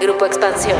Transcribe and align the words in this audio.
Grupo 0.00 0.26
Expansión. 0.26 0.76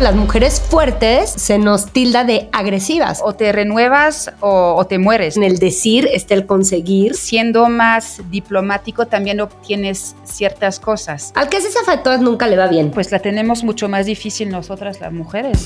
Las 0.00 0.14
mujeres 0.14 0.60
fuertes 0.60 1.30
se 1.30 1.58
nos 1.58 1.92
tilda 1.92 2.24
de 2.24 2.48
agresivas. 2.52 3.20
O 3.24 3.34
te 3.34 3.52
renuevas 3.52 4.32
o, 4.40 4.74
o, 4.76 4.86
te 4.86 4.98
mueres. 4.98 5.36
En 5.36 5.44
el 5.44 5.58
decir 5.58 6.08
está 6.12 6.34
el 6.34 6.46
conseguir. 6.46 7.14
Siendo 7.14 7.68
más 7.68 8.20
diplomático 8.30 9.06
también 9.06 9.40
obtienes 9.40 10.16
ciertas 10.24 10.80
cosas. 10.80 11.32
Al 11.34 11.48
que 11.48 11.60
se 11.60 11.70
zafa 11.70 12.02
todas 12.02 12.20
nunca 12.20 12.46
le 12.46 12.56
va 12.56 12.66
bien. 12.66 12.90
Pues 12.90 13.12
la 13.12 13.20
tenemos 13.20 13.64
mucho 13.64 13.88
más 13.88 14.06
difícil 14.06 14.50
nosotras 14.50 15.00
las 15.00 15.12
mujeres. 15.12 15.64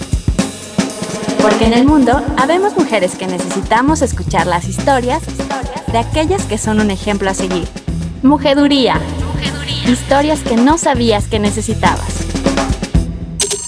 Porque 1.40 1.66
en 1.66 1.72
el 1.72 1.84
mundo 1.84 2.22
habemos 2.38 2.76
mujeres 2.76 3.16
que 3.16 3.26
necesitamos 3.26 4.02
escuchar 4.02 4.46
las 4.46 4.68
historias 4.68 5.22
de 5.90 5.98
aquellas 5.98 6.44
que 6.44 6.58
son 6.58 6.80
un 6.80 6.90
ejemplo 6.90 7.30
a 7.30 7.34
seguir. 7.34 7.68
Mujeduría. 8.22 9.00
Historias 9.86 10.40
que 10.40 10.56
no 10.56 10.78
sabías 10.78 11.26
que 11.26 11.38
necesitabas. 11.38 12.31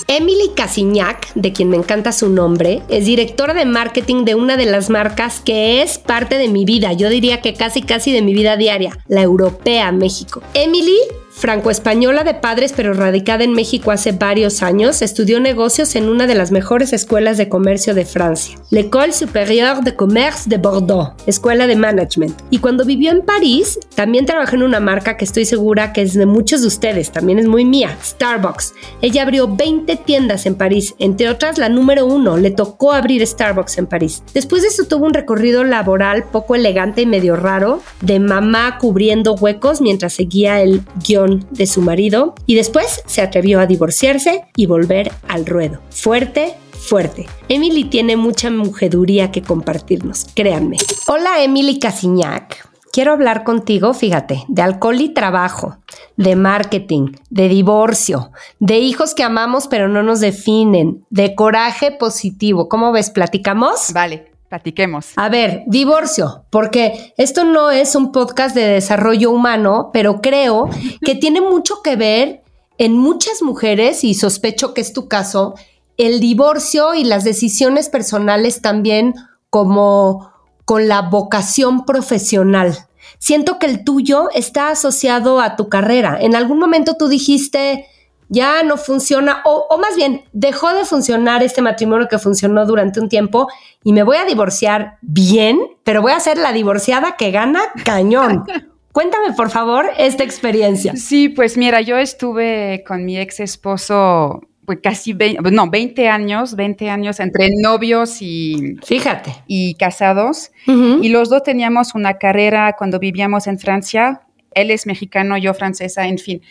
Emily 0.06 0.50
Casignac, 0.54 1.32
de 1.34 1.52
quien 1.52 1.70
me 1.70 1.76
encanta 1.76 2.12
su 2.12 2.28
nombre, 2.28 2.82
es 2.88 3.06
directora 3.06 3.54
de 3.54 3.64
marketing 3.64 4.24
de 4.24 4.34
una 4.34 4.56
de 4.56 4.66
las 4.66 4.90
marcas 4.90 5.40
que 5.40 5.82
es 5.82 5.98
parte 5.98 6.36
de 6.36 6.48
mi 6.48 6.64
vida, 6.64 6.92
yo 6.92 7.08
diría 7.08 7.40
que 7.40 7.54
casi 7.54 7.82
casi 7.82 8.12
de 8.12 8.22
mi 8.22 8.34
vida 8.34 8.56
diaria, 8.56 8.98
la 9.08 9.22
Europea 9.22 9.92
México. 9.92 10.42
Emily 10.52 10.98
Franco-española 11.36 12.22
de 12.22 12.34
padres 12.34 12.72
pero 12.74 12.94
radicada 12.94 13.42
en 13.44 13.52
México 13.52 13.90
hace 13.90 14.12
varios 14.12 14.62
años, 14.62 15.02
estudió 15.02 15.40
negocios 15.40 15.96
en 15.96 16.08
una 16.08 16.26
de 16.26 16.36
las 16.36 16.52
mejores 16.52 16.92
escuelas 16.92 17.36
de 17.36 17.48
comercio 17.48 17.92
de 17.92 18.04
Francia, 18.04 18.56
l'École 18.70 19.12
Supérieure 19.12 19.80
de 19.82 19.96
Commerce 19.96 20.48
de 20.48 20.58
Bordeaux, 20.58 21.12
escuela 21.26 21.66
de 21.66 21.74
management. 21.76 22.40
Y 22.50 22.58
cuando 22.58 22.84
vivió 22.84 23.10
en 23.10 23.22
París, 23.22 23.78
también 23.96 24.26
trabajó 24.26 24.54
en 24.54 24.62
una 24.62 24.78
marca 24.78 25.16
que 25.16 25.24
estoy 25.24 25.44
segura 25.44 25.92
que 25.92 26.02
es 26.02 26.14
de 26.14 26.24
muchos 26.24 26.62
de 26.62 26.68
ustedes, 26.68 27.10
también 27.10 27.40
es 27.40 27.48
muy 27.48 27.64
mía, 27.64 27.98
Starbucks. 28.02 28.72
Ella 29.02 29.22
abrió 29.22 29.48
20 29.48 29.96
tiendas 29.96 30.46
en 30.46 30.54
París, 30.54 30.94
entre 30.98 31.28
otras 31.28 31.58
la 31.58 31.68
número 31.68 32.06
uno, 32.06 32.36
le 32.36 32.52
tocó 32.52 32.92
abrir 32.92 33.26
Starbucks 33.26 33.78
en 33.78 33.86
París. 33.86 34.22
Después 34.32 34.62
de 34.62 34.68
eso 34.68 34.84
tuvo 34.84 35.06
un 35.06 35.14
recorrido 35.14 35.64
laboral 35.64 36.24
poco 36.30 36.54
elegante 36.54 37.02
y 37.02 37.06
medio 37.06 37.34
raro, 37.34 37.82
de 38.00 38.20
mamá 38.20 38.78
cubriendo 38.78 39.34
huecos 39.34 39.80
mientras 39.80 40.12
seguía 40.12 40.62
el 40.62 40.82
guion 41.04 41.23
de 41.26 41.66
su 41.66 41.80
marido 41.80 42.34
y 42.46 42.54
después 42.54 43.02
se 43.06 43.22
atrevió 43.22 43.60
a 43.60 43.66
divorciarse 43.66 44.44
y 44.56 44.66
volver 44.66 45.12
al 45.28 45.46
ruedo. 45.46 45.80
Fuerte, 45.90 46.54
fuerte. 46.72 47.26
Emily 47.48 47.84
tiene 47.84 48.16
mucha 48.16 48.50
mujeduría 48.50 49.30
que 49.30 49.42
compartirnos, 49.42 50.26
créanme. 50.34 50.78
Hola 51.06 51.42
Emily 51.42 51.78
Casiñac. 51.78 52.68
Quiero 52.92 53.12
hablar 53.12 53.42
contigo, 53.42 53.92
fíjate, 53.92 54.44
de 54.46 54.62
alcohol 54.62 55.00
y 55.00 55.08
trabajo, 55.08 55.78
de 56.16 56.36
marketing, 56.36 57.16
de 57.28 57.48
divorcio, 57.48 58.30
de 58.60 58.78
hijos 58.78 59.14
que 59.14 59.24
amamos 59.24 59.66
pero 59.66 59.88
no 59.88 60.04
nos 60.04 60.20
definen, 60.20 61.04
de 61.10 61.34
coraje 61.34 61.90
positivo. 61.90 62.68
¿Cómo 62.68 62.92
ves? 62.92 63.10
¿Platicamos? 63.10 63.92
Vale. 63.92 64.33
Platiquemos. 64.54 65.14
A 65.16 65.28
ver, 65.28 65.64
divorcio, 65.66 66.44
porque 66.48 67.12
esto 67.16 67.42
no 67.42 67.72
es 67.72 67.96
un 67.96 68.12
podcast 68.12 68.54
de 68.54 68.64
desarrollo 68.64 69.32
humano, 69.32 69.90
pero 69.92 70.20
creo 70.20 70.70
que 71.04 71.14
tiene 71.20 71.40
mucho 71.40 71.82
que 71.82 71.96
ver 71.96 72.44
en 72.78 72.96
muchas 72.96 73.42
mujeres, 73.42 74.04
y 74.04 74.14
sospecho 74.14 74.72
que 74.72 74.80
es 74.80 74.92
tu 74.92 75.08
caso, 75.08 75.54
el 75.96 76.20
divorcio 76.20 76.94
y 76.94 77.02
las 77.02 77.24
decisiones 77.24 77.88
personales 77.88 78.62
también 78.62 79.16
como 79.50 80.30
con 80.64 80.86
la 80.86 81.02
vocación 81.02 81.84
profesional. 81.84 82.78
Siento 83.18 83.58
que 83.58 83.66
el 83.66 83.82
tuyo 83.82 84.28
está 84.34 84.70
asociado 84.70 85.40
a 85.40 85.56
tu 85.56 85.68
carrera. 85.68 86.16
En 86.20 86.36
algún 86.36 86.60
momento 86.60 86.94
tú 86.96 87.08
dijiste, 87.08 87.86
ya 88.28 88.62
no 88.62 88.76
funciona, 88.76 89.42
o, 89.44 89.66
o, 89.70 89.78
más 89.78 89.96
bien, 89.96 90.24
dejó 90.32 90.72
de 90.74 90.84
funcionar 90.84 91.42
este 91.42 91.62
matrimonio 91.62 92.08
que 92.08 92.18
funcionó 92.18 92.66
durante 92.66 93.00
un 93.00 93.08
tiempo 93.08 93.48
y 93.82 93.92
me 93.92 94.02
voy 94.02 94.16
a 94.16 94.24
divorciar 94.24 94.98
bien, 95.02 95.60
pero 95.84 96.02
voy 96.02 96.12
a 96.12 96.20
ser 96.20 96.38
la 96.38 96.52
divorciada 96.52 97.16
que 97.16 97.30
gana 97.30 97.60
cañón. 97.84 98.44
Cuéntame, 98.92 99.32
por 99.32 99.50
favor, 99.50 99.86
esta 99.98 100.22
experiencia. 100.22 100.94
Sí, 100.94 101.28
pues 101.28 101.56
mira, 101.56 101.80
yo 101.80 101.96
estuve 101.98 102.84
con 102.86 103.04
mi 103.04 103.18
ex 103.18 103.40
esposo 103.40 104.40
pues 104.64 104.78
casi 104.82 105.12
20, 105.12 105.50
no, 105.50 105.68
20 105.68 106.08
años, 106.08 106.54
20 106.56 106.88
años 106.90 107.20
entre 107.20 107.50
novios 107.60 108.22
y 108.22 108.76
fíjate 108.82 109.34
y 109.46 109.74
casados 109.74 110.52
uh 110.66 110.72
-huh. 110.72 111.04
y 111.04 111.08
los 111.08 111.28
dos 111.28 111.42
teníamos 111.42 111.94
una 111.94 112.14
carrera 112.14 112.74
cuando 112.78 112.98
vivíamos 112.98 113.46
en 113.46 113.58
Francia 113.58 114.22
él 114.54 114.70
es 114.70 114.86
mexicano, 114.86 115.36
yo 115.38 115.54
francesa, 115.54 116.06
en 116.06 116.18
fin, 116.18 116.42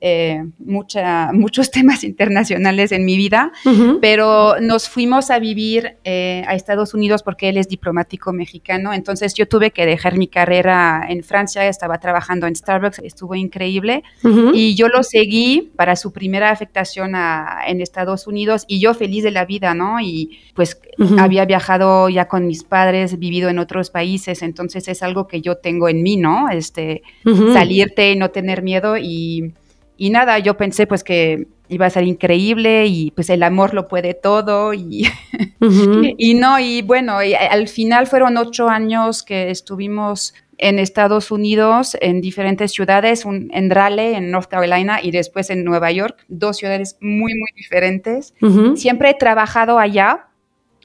eh, 0.00 0.44
mucha, 0.58 1.30
muchos 1.32 1.70
temas 1.70 2.04
internacionales 2.04 2.92
en 2.92 3.04
mi 3.04 3.16
vida, 3.16 3.52
uh 3.64 3.70
-huh. 3.70 3.98
pero 4.00 4.60
nos 4.60 4.88
fuimos 4.88 5.30
a 5.30 5.38
vivir 5.38 5.96
eh, 6.04 6.44
a 6.46 6.54
Estados 6.54 6.94
Unidos 6.94 7.22
porque 7.22 7.48
él 7.48 7.56
es 7.56 7.68
diplomático 7.68 8.32
mexicano, 8.32 8.92
entonces 8.92 9.34
yo 9.34 9.46
tuve 9.46 9.70
que 9.70 9.86
dejar 9.86 10.16
mi 10.16 10.28
carrera 10.28 11.04
en 11.08 11.22
Francia, 11.22 11.66
estaba 11.66 11.98
trabajando 11.98 12.46
en 12.46 12.56
Starbucks, 12.56 13.00
estuvo 13.00 13.34
increíble, 13.34 14.02
uh 14.24 14.28
-huh. 14.28 14.52
y 14.54 14.74
yo 14.74 14.88
lo 14.88 15.02
seguí 15.02 15.70
para 15.76 15.96
su 15.96 16.12
primera 16.12 16.50
afectación 16.50 17.14
a, 17.14 17.62
en 17.66 17.80
Estados 17.80 18.26
Unidos 18.26 18.64
y 18.68 18.80
yo 18.80 18.94
feliz 18.94 19.24
de 19.24 19.30
la 19.30 19.44
vida, 19.44 19.74
¿no? 19.74 20.00
Y 20.00 20.38
pues 20.54 20.80
uh 20.98 21.04
-huh. 21.04 21.20
había 21.20 21.44
viajado 21.44 22.08
ya 22.08 22.26
con 22.26 22.46
mis 22.46 22.64
padres, 22.64 23.18
vivido 23.18 23.48
en 23.48 23.58
otros 23.58 23.90
países, 23.90 24.42
entonces 24.42 24.88
es 24.88 25.02
algo 25.02 25.26
que 25.26 25.40
yo 25.40 25.56
tengo 25.56 25.88
en 25.88 26.02
mí, 26.02 26.16
¿no? 26.16 26.48
Este, 26.50 27.02
salirte 27.52 28.12
y 28.12 28.16
no 28.16 28.30
tener 28.30 28.62
miedo 28.62 28.96
y, 28.96 29.52
y, 29.96 30.10
nada, 30.10 30.38
yo 30.38 30.56
pensé 30.56 30.86
pues 30.86 31.04
que 31.04 31.46
iba 31.68 31.86
a 31.86 31.90
ser 31.90 32.04
increíble 32.04 32.86
y 32.86 33.10
pues 33.12 33.30
el 33.30 33.42
amor 33.42 33.74
lo 33.74 33.86
puede 33.88 34.14
todo 34.14 34.74
y, 34.74 35.06
uh 35.60 35.66
-huh. 35.66 36.14
y 36.18 36.34
no, 36.34 36.58
y 36.58 36.82
bueno, 36.82 37.22
y 37.22 37.34
al 37.34 37.68
final 37.68 38.06
fueron 38.06 38.36
ocho 38.36 38.68
años 38.68 39.22
que 39.22 39.50
estuvimos 39.50 40.34
en 40.60 40.78
Estados 40.78 41.30
Unidos, 41.30 41.96
en 42.00 42.20
diferentes 42.20 42.72
ciudades, 42.72 43.24
un, 43.24 43.50
en 43.52 43.70
Raleigh, 43.70 44.14
en 44.14 44.30
North 44.30 44.48
Carolina, 44.48 45.00
y 45.02 45.10
después 45.10 45.48
en 45.48 45.64
Nueva 45.64 45.90
York, 45.90 46.18
dos 46.28 46.58
ciudades 46.58 46.98
muy, 47.00 47.32
muy 47.34 47.50
diferentes. 47.56 48.34
Uh 48.42 48.46
-huh. 48.48 48.76
Siempre 48.76 49.10
he 49.10 49.14
trabajado 49.14 49.78
allá, 49.78 50.28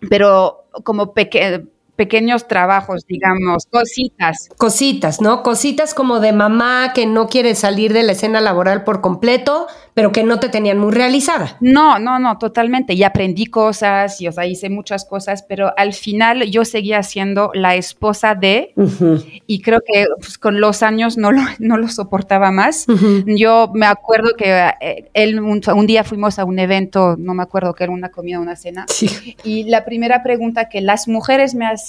pero 0.09 0.65
como 0.83 1.13
pequeño 1.13 1.67
pequeños 1.95 2.47
trabajos, 2.47 3.05
digamos, 3.07 3.65
cositas. 3.71 4.49
Cositas, 4.57 5.21
¿no? 5.21 5.43
Cositas 5.43 5.93
como 5.93 6.19
de 6.19 6.33
mamá 6.33 6.91
que 6.93 7.05
no 7.05 7.27
quiere 7.27 7.55
salir 7.55 7.93
de 7.93 8.03
la 8.03 8.11
escena 8.11 8.41
laboral 8.41 8.83
por 8.83 9.01
completo, 9.01 9.67
pero 9.93 10.11
que 10.11 10.23
no 10.23 10.39
te 10.39 10.49
tenían 10.49 10.77
muy 10.77 10.91
realizada. 10.91 11.57
No, 11.61 11.99
no, 11.99 12.19
no, 12.19 12.37
totalmente. 12.37 12.93
Y 12.93 13.03
aprendí 13.03 13.45
cosas 13.45 14.19
y, 14.19 14.27
o 14.27 14.31
sea, 14.31 14.45
hice 14.45 14.69
muchas 14.69 15.05
cosas, 15.05 15.43
pero 15.47 15.73
al 15.77 15.93
final 15.93 16.43
yo 16.51 16.65
seguía 16.65 17.01
siendo 17.01 17.51
la 17.53 17.75
esposa 17.75 18.35
de, 18.35 18.73
uh 18.75 18.83
-huh. 18.83 19.41
y 19.47 19.61
creo 19.61 19.79
que 19.79 20.05
pues, 20.19 20.37
con 20.37 20.59
los 20.59 20.83
años 20.83 21.17
no 21.17 21.31
lo, 21.31 21.41
no 21.59 21.77
lo 21.77 21.87
soportaba 21.87 22.51
más. 22.51 22.85
Uh 22.89 22.93
-huh. 22.93 23.37
Yo 23.37 23.71
me 23.73 23.85
acuerdo 23.85 24.31
que 24.37 24.69
eh, 24.81 25.09
él, 25.13 25.39
un, 25.39 25.61
un, 25.65 25.87
día 25.87 26.03
fuimos 26.03 26.39
a 26.39 26.45
un 26.45 26.59
evento, 26.59 27.15
no 27.17 27.33
me 27.33 27.43
acuerdo 27.43 27.73
que 27.73 27.85
era 27.85 27.93
una 27.93 28.09
comida, 28.09 28.39
una 28.39 28.57
cena, 28.57 28.85
sí. 28.89 29.37
y 29.43 29.63
la 29.63 29.85
primera 29.85 30.23
pregunta 30.23 30.67
que 30.67 30.81
las 30.81 31.07
mujeres 31.07 31.55
me 31.55 31.65
hacían 31.65 31.84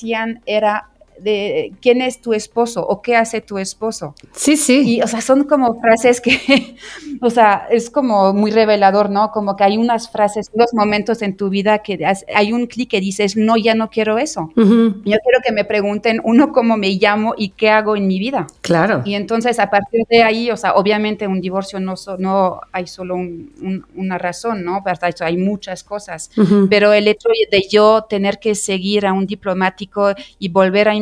era, 0.46 0.88
de 1.18 1.72
quién 1.80 2.02
es 2.02 2.20
tu 2.20 2.32
esposo 2.32 2.86
o 2.86 3.02
qué 3.02 3.16
hace 3.16 3.40
tu 3.40 3.58
esposo. 3.58 4.14
Sí, 4.32 4.56
sí. 4.56 4.82
Y, 4.96 5.02
o 5.02 5.06
sea, 5.06 5.20
son 5.20 5.44
como 5.44 5.80
frases 5.80 6.20
que, 6.20 6.76
o 7.20 7.30
sea, 7.30 7.66
es 7.70 7.90
como 7.90 8.32
muy 8.32 8.50
revelador, 8.50 9.10
¿no? 9.10 9.30
Como 9.30 9.56
que 9.56 9.64
hay 9.64 9.76
unas 9.76 10.10
frases, 10.10 10.50
unos 10.52 10.72
momentos 10.74 11.22
en 11.22 11.36
tu 11.36 11.48
vida 11.48 11.78
que 11.78 11.98
hay 12.34 12.52
un 12.52 12.66
clic 12.66 12.90
que 12.90 13.00
dices, 13.00 13.36
no, 13.36 13.56
ya 13.56 13.74
no 13.74 13.90
quiero 13.90 14.18
eso. 14.18 14.50
Uh 14.56 14.60
-huh. 14.62 14.94
Yo 15.04 15.16
quiero 15.22 15.40
que 15.44 15.52
me 15.52 15.64
pregunten, 15.64 16.20
uno, 16.24 16.52
cómo 16.52 16.76
me 16.76 16.90
llamo 16.90 17.34
y 17.36 17.50
qué 17.50 17.70
hago 17.70 17.96
en 17.96 18.06
mi 18.06 18.18
vida. 18.18 18.46
Claro. 18.60 19.02
Y 19.04 19.14
entonces, 19.14 19.58
a 19.58 19.70
partir 19.70 20.02
de 20.08 20.22
ahí, 20.22 20.50
o 20.50 20.56
sea, 20.56 20.74
obviamente 20.74 21.26
un 21.26 21.40
divorcio 21.40 21.80
no, 21.80 21.96
so, 21.96 22.16
no 22.18 22.60
hay 22.72 22.86
solo 22.86 23.14
un, 23.14 23.52
un, 23.60 23.86
una 23.94 24.18
razón, 24.18 24.64
¿no? 24.64 24.82
Hay 25.20 25.36
muchas 25.36 25.84
cosas. 25.84 26.30
Uh 26.36 26.42
-huh. 26.42 26.66
Pero 26.68 26.92
el 26.92 27.08
hecho 27.08 27.28
de 27.50 27.62
yo 27.68 28.06
tener 28.08 28.38
que 28.38 28.54
seguir 28.54 29.06
a 29.06 29.12
un 29.12 29.26
diplomático 29.26 30.12
y 30.38 30.48
volver 30.48 30.88
a 30.88 30.94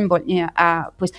a, 0.55 0.91
pues, 0.99 1.13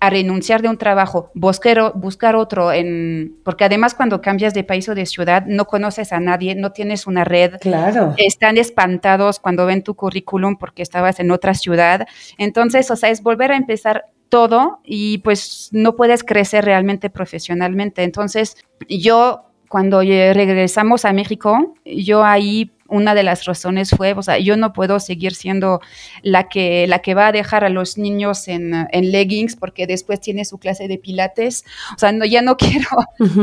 a 0.00 0.10
renunciar 0.10 0.62
de 0.62 0.68
un 0.68 0.78
trabajo, 0.78 1.30
buscar, 1.34 1.92
buscar 1.94 2.36
otro, 2.36 2.72
en, 2.72 3.36
porque 3.44 3.64
además 3.64 3.94
cuando 3.94 4.20
cambias 4.20 4.54
de 4.54 4.62
país 4.62 4.88
o 4.88 4.94
de 4.94 5.06
ciudad 5.06 5.44
no 5.46 5.64
conoces 5.64 6.12
a 6.12 6.20
nadie, 6.20 6.54
no 6.54 6.72
tienes 6.72 7.06
una 7.06 7.24
red, 7.24 7.58
claro. 7.60 8.14
están 8.16 8.58
espantados 8.58 9.40
cuando 9.40 9.66
ven 9.66 9.82
tu 9.82 9.94
currículum 9.94 10.56
porque 10.56 10.82
estabas 10.82 11.18
en 11.18 11.30
otra 11.30 11.54
ciudad, 11.54 12.06
entonces, 12.36 12.90
o 12.90 12.96
sea, 12.96 13.10
es 13.10 13.22
volver 13.22 13.50
a 13.50 13.56
empezar 13.56 14.04
todo 14.28 14.80
y 14.84 15.18
pues 15.18 15.70
no 15.72 15.96
puedes 15.96 16.22
crecer 16.22 16.64
realmente 16.64 17.10
profesionalmente, 17.10 18.04
entonces 18.04 18.56
yo 18.88 19.47
cuando 19.68 20.00
regresamos 20.00 21.04
a 21.04 21.12
México, 21.12 21.74
yo 21.84 22.24
ahí 22.24 22.70
una 22.88 23.14
de 23.14 23.22
las 23.22 23.44
razones 23.44 23.90
fue, 23.90 24.14
o 24.14 24.22
sea, 24.22 24.38
yo 24.38 24.56
no 24.56 24.72
puedo 24.72 24.98
seguir 24.98 25.34
siendo 25.34 25.80
la 26.22 26.48
que, 26.48 26.86
la 26.86 27.00
que 27.00 27.14
va 27.14 27.28
a 27.28 27.32
dejar 27.32 27.64
a 27.64 27.68
los 27.68 27.98
niños 27.98 28.48
en, 28.48 28.88
leggings 28.90 29.56
porque 29.56 29.86
después 29.86 30.20
tiene 30.20 30.44
su 30.44 30.58
clase 30.58 30.88
de 30.88 30.98
pilates. 30.98 31.64
O 31.94 31.98
sea, 31.98 32.12
no, 32.12 32.24
ya 32.24 32.42
no 32.42 32.56
quiero, 32.58 32.88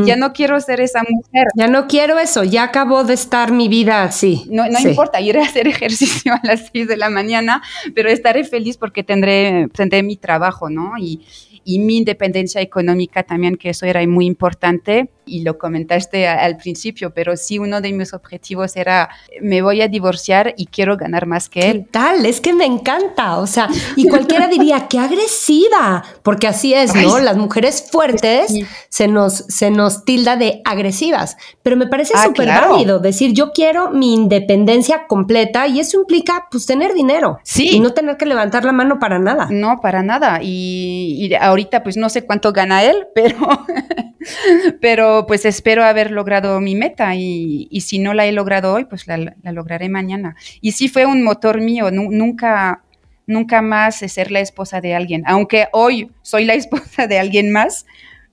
ya 0.03 0.15
no 0.15 0.33
quiero 0.33 0.59
ser 0.59 0.81
esa 0.81 1.03
mujer. 1.03 1.45
Ya 1.55 1.67
no 1.67 1.87
quiero 1.87 2.19
eso, 2.19 2.43
ya 2.43 2.63
acabó 2.63 3.03
de 3.03 3.13
estar 3.13 3.51
mi 3.51 3.67
vida 3.67 4.03
así. 4.03 4.45
No, 4.49 4.67
no 4.67 4.79
importa, 4.79 5.21
iré 5.21 5.41
a 5.41 5.45
hacer 5.45 5.67
ejercicio 5.75 6.33
a 6.33 6.41
las 6.43 6.69
6 6.73 6.87
de 6.87 6.97
la 6.97 7.09
mañana, 7.09 7.61
pero 7.93 8.09
estaré 8.09 8.43
feliz 8.43 8.77
porque 8.77 9.03
tendré, 9.03 9.67
tendré 9.73 10.01
mi 10.01 10.17
trabajo, 10.17 10.69
¿no? 10.69 10.93
Y, 10.99 11.21
y 11.63 11.79
mi 11.79 11.97
independencia 11.97 12.61
económica 12.61 13.23
también, 13.23 13.55
que 13.57 13.69
eso 13.69 13.85
era 13.85 14.05
muy 14.07 14.25
importante 14.25 15.09
y 15.25 15.41
lo 15.41 15.57
comentaste 15.57 16.27
al 16.27 16.57
principio, 16.57 17.13
pero 17.13 17.35
sí 17.37 17.59
uno 17.59 17.81
de 17.81 17.91
mis 17.93 18.13
objetivos 18.13 18.75
era, 18.75 19.09
me 19.41 19.61
voy 19.61 19.81
a 19.81 19.87
divorciar 19.87 20.53
y 20.57 20.67
quiero 20.67 20.97
ganar 20.97 21.25
más 21.25 21.49
que 21.49 21.71
él. 21.71 21.83
¿Qué 21.85 21.87
tal? 21.91 22.25
Es 22.25 22.41
que 22.41 22.53
me 22.53 22.65
encanta, 22.65 23.37
o 23.37 23.47
sea, 23.47 23.69
y 23.95 24.07
cualquiera 24.07 24.47
diría, 24.47 24.87
qué 24.87 24.99
agresiva, 24.99 26.03
porque 26.23 26.47
así 26.47 26.73
es, 26.73 26.93
¿no? 26.95 27.19
Las 27.19 27.37
mujeres 27.37 27.87
fuertes 27.91 28.53
se, 28.89 29.07
nos, 29.07 29.45
se 29.47 29.71
nos 29.71 30.05
tilda 30.05 30.35
de 30.35 30.61
agresivas, 30.65 31.37
pero 31.63 31.75
me 31.75 31.87
parece 31.87 32.13
ah, 32.15 32.25
súper 32.25 32.47
válido 32.47 32.99
decir, 32.99 33.33
yo 33.33 33.51
quiero 33.51 33.91
mi 33.91 34.13
independencia 34.13 35.07
completa 35.07 35.67
y 35.67 35.79
eso 35.79 35.99
implica, 35.99 36.47
pues, 36.51 36.65
tener 36.65 36.93
dinero. 36.93 37.39
Sí. 37.43 37.69
Y 37.71 37.79
no 37.79 37.93
tener 37.93 38.17
que 38.17 38.25
levantar 38.25 38.65
la 38.65 38.71
mano 38.71 38.99
para 38.99 39.19
nada. 39.19 39.47
No, 39.49 39.79
para 39.81 40.03
nada. 40.03 40.39
Y, 40.41 41.17
y 41.19 41.33
ahorita, 41.33 41.83
pues, 41.83 41.97
no 41.97 42.09
sé 42.09 42.25
cuánto 42.25 42.53
gana 42.53 42.83
él, 42.83 43.07
pero... 43.13 43.35
pero 44.81 45.14
pues 45.27 45.45
espero 45.45 45.83
haber 45.83 46.11
logrado 46.11 46.59
mi 46.59 46.75
meta 46.75 47.15
y, 47.15 47.67
si 47.81 47.99
no 47.99 48.13
la 48.13 48.25
he 48.25 48.31
logrado 48.31 48.73
hoy, 48.73 48.85
pues 48.85 49.07
la, 49.07 49.35
lograré 49.43 49.89
mañana. 49.89 50.35
Y 50.61 50.73
sí 50.73 50.87
fue 50.87 51.05
un 51.05 51.23
motor 51.23 51.61
mío, 51.61 51.89
nunca, 51.91 52.83
nunca 53.25 53.61
más 53.61 53.97
ser 53.97 54.31
la 54.31 54.41
esposa 54.41 54.81
de 54.81 54.93
alguien, 54.93 55.23
aunque 55.25 55.67
hoy 55.71 56.11
soy 56.21 56.45
la 56.45 56.53
esposa 56.61 57.07
de 57.07 57.19
alguien 57.19 57.51
más, 57.51 57.85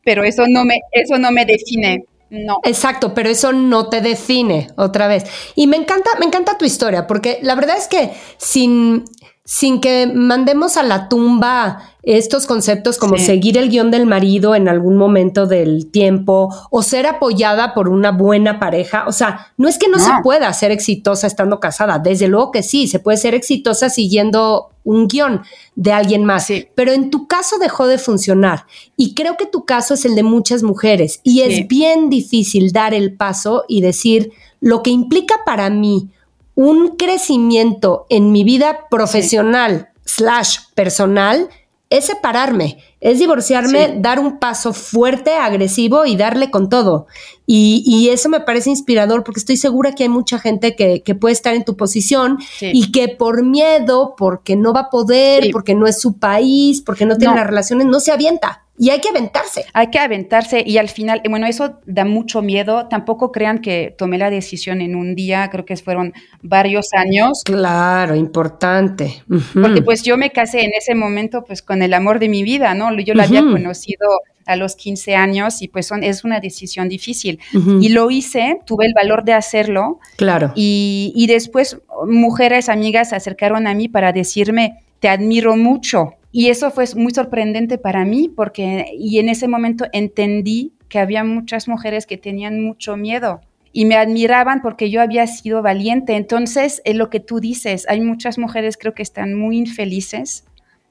pero 0.04 0.24
eso 0.24 0.44
no 0.48 0.64
me, 0.64 0.80
eso 0.92 1.18
no 1.18 1.30
me 1.30 1.46
define. 1.46 2.04
No. 2.30 2.60
Exacto, 2.64 3.12
pero 3.12 3.28
eso 3.28 3.52
no 3.52 3.90
te 3.90 4.00
define 4.00 4.68
otra 4.76 5.06
vez. 5.06 5.24
Y 5.54 5.66
me 5.66 5.76
encanta, 5.76 6.10
me 6.18 6.24
encanta 6.24 6.56
tu 6.56 6.64
historia, 6.64 7.06
porque 7.06 7.38
la 7.42 7.54
verdad 7.54 7.76
es 7.76 7.88
que 7.88 8.10
sin, 8.38 9.04
sin 9.44 9.82
que 9.82 10.06
mandemos 10.06 10.78
a 10.78 10.82
la 10.82 11.10
tumba 11.10 11.91
estos 12.02 12.46
conceptos 12.46 12.98
como 12.98 13.16
seguir 13.16 13.56
el 13.56 13.68
guion 13.68 13.90
del 13.90 14.06
marido 14.06 14.54
en 14.54 14.68
algún 14.68 14.96
momento 14.96 15.46
del 15.46 15.90
tiempo 15.90 16.52
o 16.70 16.82
ser 16.82 17.06
apoyada 17.06 17.74
por 17.74 17.88
una 17.88 18.10
buena 18.10 18.58
pareja. 18.58 19.04
O 19.06 19.12
sea, 19.12 19.52
no 19.56 19.68
es 19.68 19.78
que 19.78 19.88
no, 19.88 19.98
se 19.98 20.10
pueda 20.22 20.52
ser 20.52 20.72
exitosa 20.72 21.26
estando 21.26 21.60
casada, 21.60 21.98
desde 21.98 22.26
luego 22.26 22.50
que 22.50 22.62
sí, 22.62 22.88
se 22.88 22.98
puede 22.98 23.18
ser 23.18 23.34
exitosa 23.34 23.88
siguiendo 23.88 24.70
un 24.84 25.06
guion 25.06 25.42
de 25.76 25.92
alguien 25.92 26.24
más, 26.24 26.48
pero 26.74 26.92
en 26.92 27.10
tu 27.10 27.28
caso 27.28 27.58
dejó 27.58 27.86
de 27.86 27.98
funcionar 27.98 28.66
y 28.96 29.14
creo 29.14 29.36
que 29.36 29.46
tu 29.46 29.64
caso 29.64 29.94
es 29.94 30.04
el 30.04 30.16
de 30.16 30.24
muchas 30.24 30.64
mujeres 30.64 31.20
y 31.22 31.42
es 31.42 31.68
bien 31.68 32.10
difícil 32.10 32.72
dar 32.72 32.92
el 32.92 33.14
paso 33.14 33.64
y 33.68 33.80
decir 33.80 34.32
lo 34.60 34.82
que 34.82 34.90
implica 34.90 35.36
para 35.46 35.70
mí 35.70 36.10
un 36.56 36.96
crecimiento 36.96 38.06
en 38.08 38.32
mi 38.32 38.42
vida 38.42 38.88
profesional 38.90 39.90
slash 40.04 40.58
personal 40.74 41.48
es 41.92 42.06
separarme, 42.06 42.78
es 43.00 43.18
divorciarme, 43.18 43.96
dar 43.98 44.18
un 44.18 44.38
paso 44.38 44.72
fuerte, 44.72 45.34
agresivo 45.34 46.06
y 46.06 46.16
darle 46.16 46.50
con 46.50 46.70
todo. 46.70 47.06
Y, 47.46 48.08
eso 48.08 48.30
me 48.30 48.40
parece 48.40 48.70
inspirador 48.70 49.24
porque 49.24 49.40
estoy 49.40 49.58
segura 49.58 49.94
que 49.94 50.04
hay 50.04 50.08
mucha 50.08 50.38
gente 50.38 50.74
que, 50.74 51.14
puede 51.14 51.34
estar 51.34 51.54
en 51.54 51.64
tu 51.64 51.76
posición 51.76 52.38
y 52.60 52.90
que 52.92 53.08
por 53.08 53.44
miedo, 53.44 54.14
porque 54.16 54.56
no 54.56 54.72
va 54.72 54.80
a 54.80 54.90
poder, 54.90 55.50
porque 55.52 55.74
no 55.74 55.86
es 55.86 56.00
su 56.00 56.18
país, 56.18 56.80
porque 56.80 57.04
no 57.04 57.16
tiene 57.16 57.34
las 57.34 57.46
relaciones, 57.46 57.86
no 57.86 58.00
se 58.00 58.10
avienta. 58.10 58.61
Y 58.78 58.90
hay 58.90 59.00
que 59.00 59.10
aventarse. 59.10 59.66
Hay 59.74 59.88
que 59.88 59.98
aventarse 59.98 60.62
y 60.66 60.78
al 60.78 60.88
final, 60.88 61.20
bueno, 61.28 61.46
eso 61.46 61.78
da 61.86 62.04
mucho 62.04 62.40
miedo. 62.40 62.88
Tampoco 62.88 63.30
crean 63.30 63.58
que 63.58 63.94
tomé 63.96 64.16
la 64.16 64.30
decisión 64.30 64.80
en 64.80 64.96
un 64.96 65.14
día, 65.14 65.48
creo 65.50 65.64
que 65.64 65.76
fueron 65.76 66.14
varios 66.42 66.88
años. 66.94 67.42
Claro, 67.44 68.14
importante. 68.14 69.22
Porque 69.54 69.82
pues 69.82 70.02
yo 70.02 70.16
me 70.16 70.30
casé 70.30 70.62
en 70.62 70.70
ese 70.76 70.94
momento 70.94 71.44
pues 71.44 71.62
con 71.62 71.82
el 71.82 71.92
amor 71.92 72.18
de 72.18 72.28
mi 72.28 72.42
vida, 72.42 72.74
¿no? 72.74 72.98
Yo 72.98 73.14
la 73.14 73.24
había 73.24 73.42
conocido 73.42 74.08
a 74.46 74.56
los 74.56 74.74
15 74.74 75.14
años 75.14 75.62
y 75.62 75.68
pues 75.68 75.86
son, 75.86 76.02
es 76.02 76.24
una 76.24 76.40
decisión 76.40 76.88
difícil. 76.88 77.40
Y 77.80 77.90
lo 77.90 78.10
hice, 78.10 78.58
tuve 78.64 78.86
el 78.86 78.94
valor 78.94 79.24
de 79.24 79.34
hacerlo. 79.34 80.00
Claro. 80.16 80.52
Y, 80.54 81.12
y 81.14 81.26
después 81.26 81.78
mujeres, 82.08 82.70
amigas 82.70 83.10
se 83.10 83.16
acercaron 83.16 83.66
a 83.66 83.74
mí 83.74 83.88
para 83.88 84.12
decirme, 84.12 84.82
te 84.98 85.08
admiro 85.08 85.56
mucho 85.56 86.14
y 86.32 86.48
eso 86.48 86.70
fue 86.70 86.86
muy 86.96 87.12
sorprendente 87.12 87.76
para 87.76 88.06
mí 88.06 88.28
porque, 88.34 88.86
y 88.98 89.18
en 89.18 89.28
ese 89.28 89.48
momento 89.48 89.84
entendí 89.92 90.72
que 90.88 90.98
había 90.98 91.24
muchas 91.24 91.68
mujeres 91.68 92.06
que 92.06 92.16
tenían 92.16 92.62
mucho 92.62 92.96
miedo 92.96 93.42
y 93.72 93.84
me 93.84 93.96
admiraban 93.96 94.62
porque 94.62 94.90
yo 94.90 95.00
había 95.00 95.26
sido 95.26 95.62
valiente. 95.62 96.16
Entonces, 96.16 96.82
es 96.84 96.96
lo 96.96 97.10
que 97.10 97.20
tú 97.20 97.38
dices, 97.38 97.86
hay 97.88 98.00
muchas 98.00 98.38
mujeres 98.38 98.76
creo 98.78 98.94
que 98.94 99.02
están 99.02 99.34
muy 99.34 99.58
infelices 99.58 100.44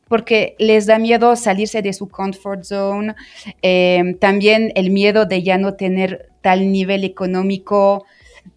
porque 0.08 0.56
les 0.60 0.88
da 0.88 1.00
miedo 1.00 1.36
salirse 1.36 1.82
de 1.82 1.94
su 1.94 2.10
comfort 2.10 2.64
zone, 2.64 3.16
em, 3.62 4.18
también 4.18 4.72
el 4.76 4.92
miedo 4.92 5.26
de 5.26 5.42
ya 5.42 5.58
no 5.58 5.76
tener 5.76 6.30
tal 6.42 6.72
nivel 6.72 7.04
económico 7.06 8.06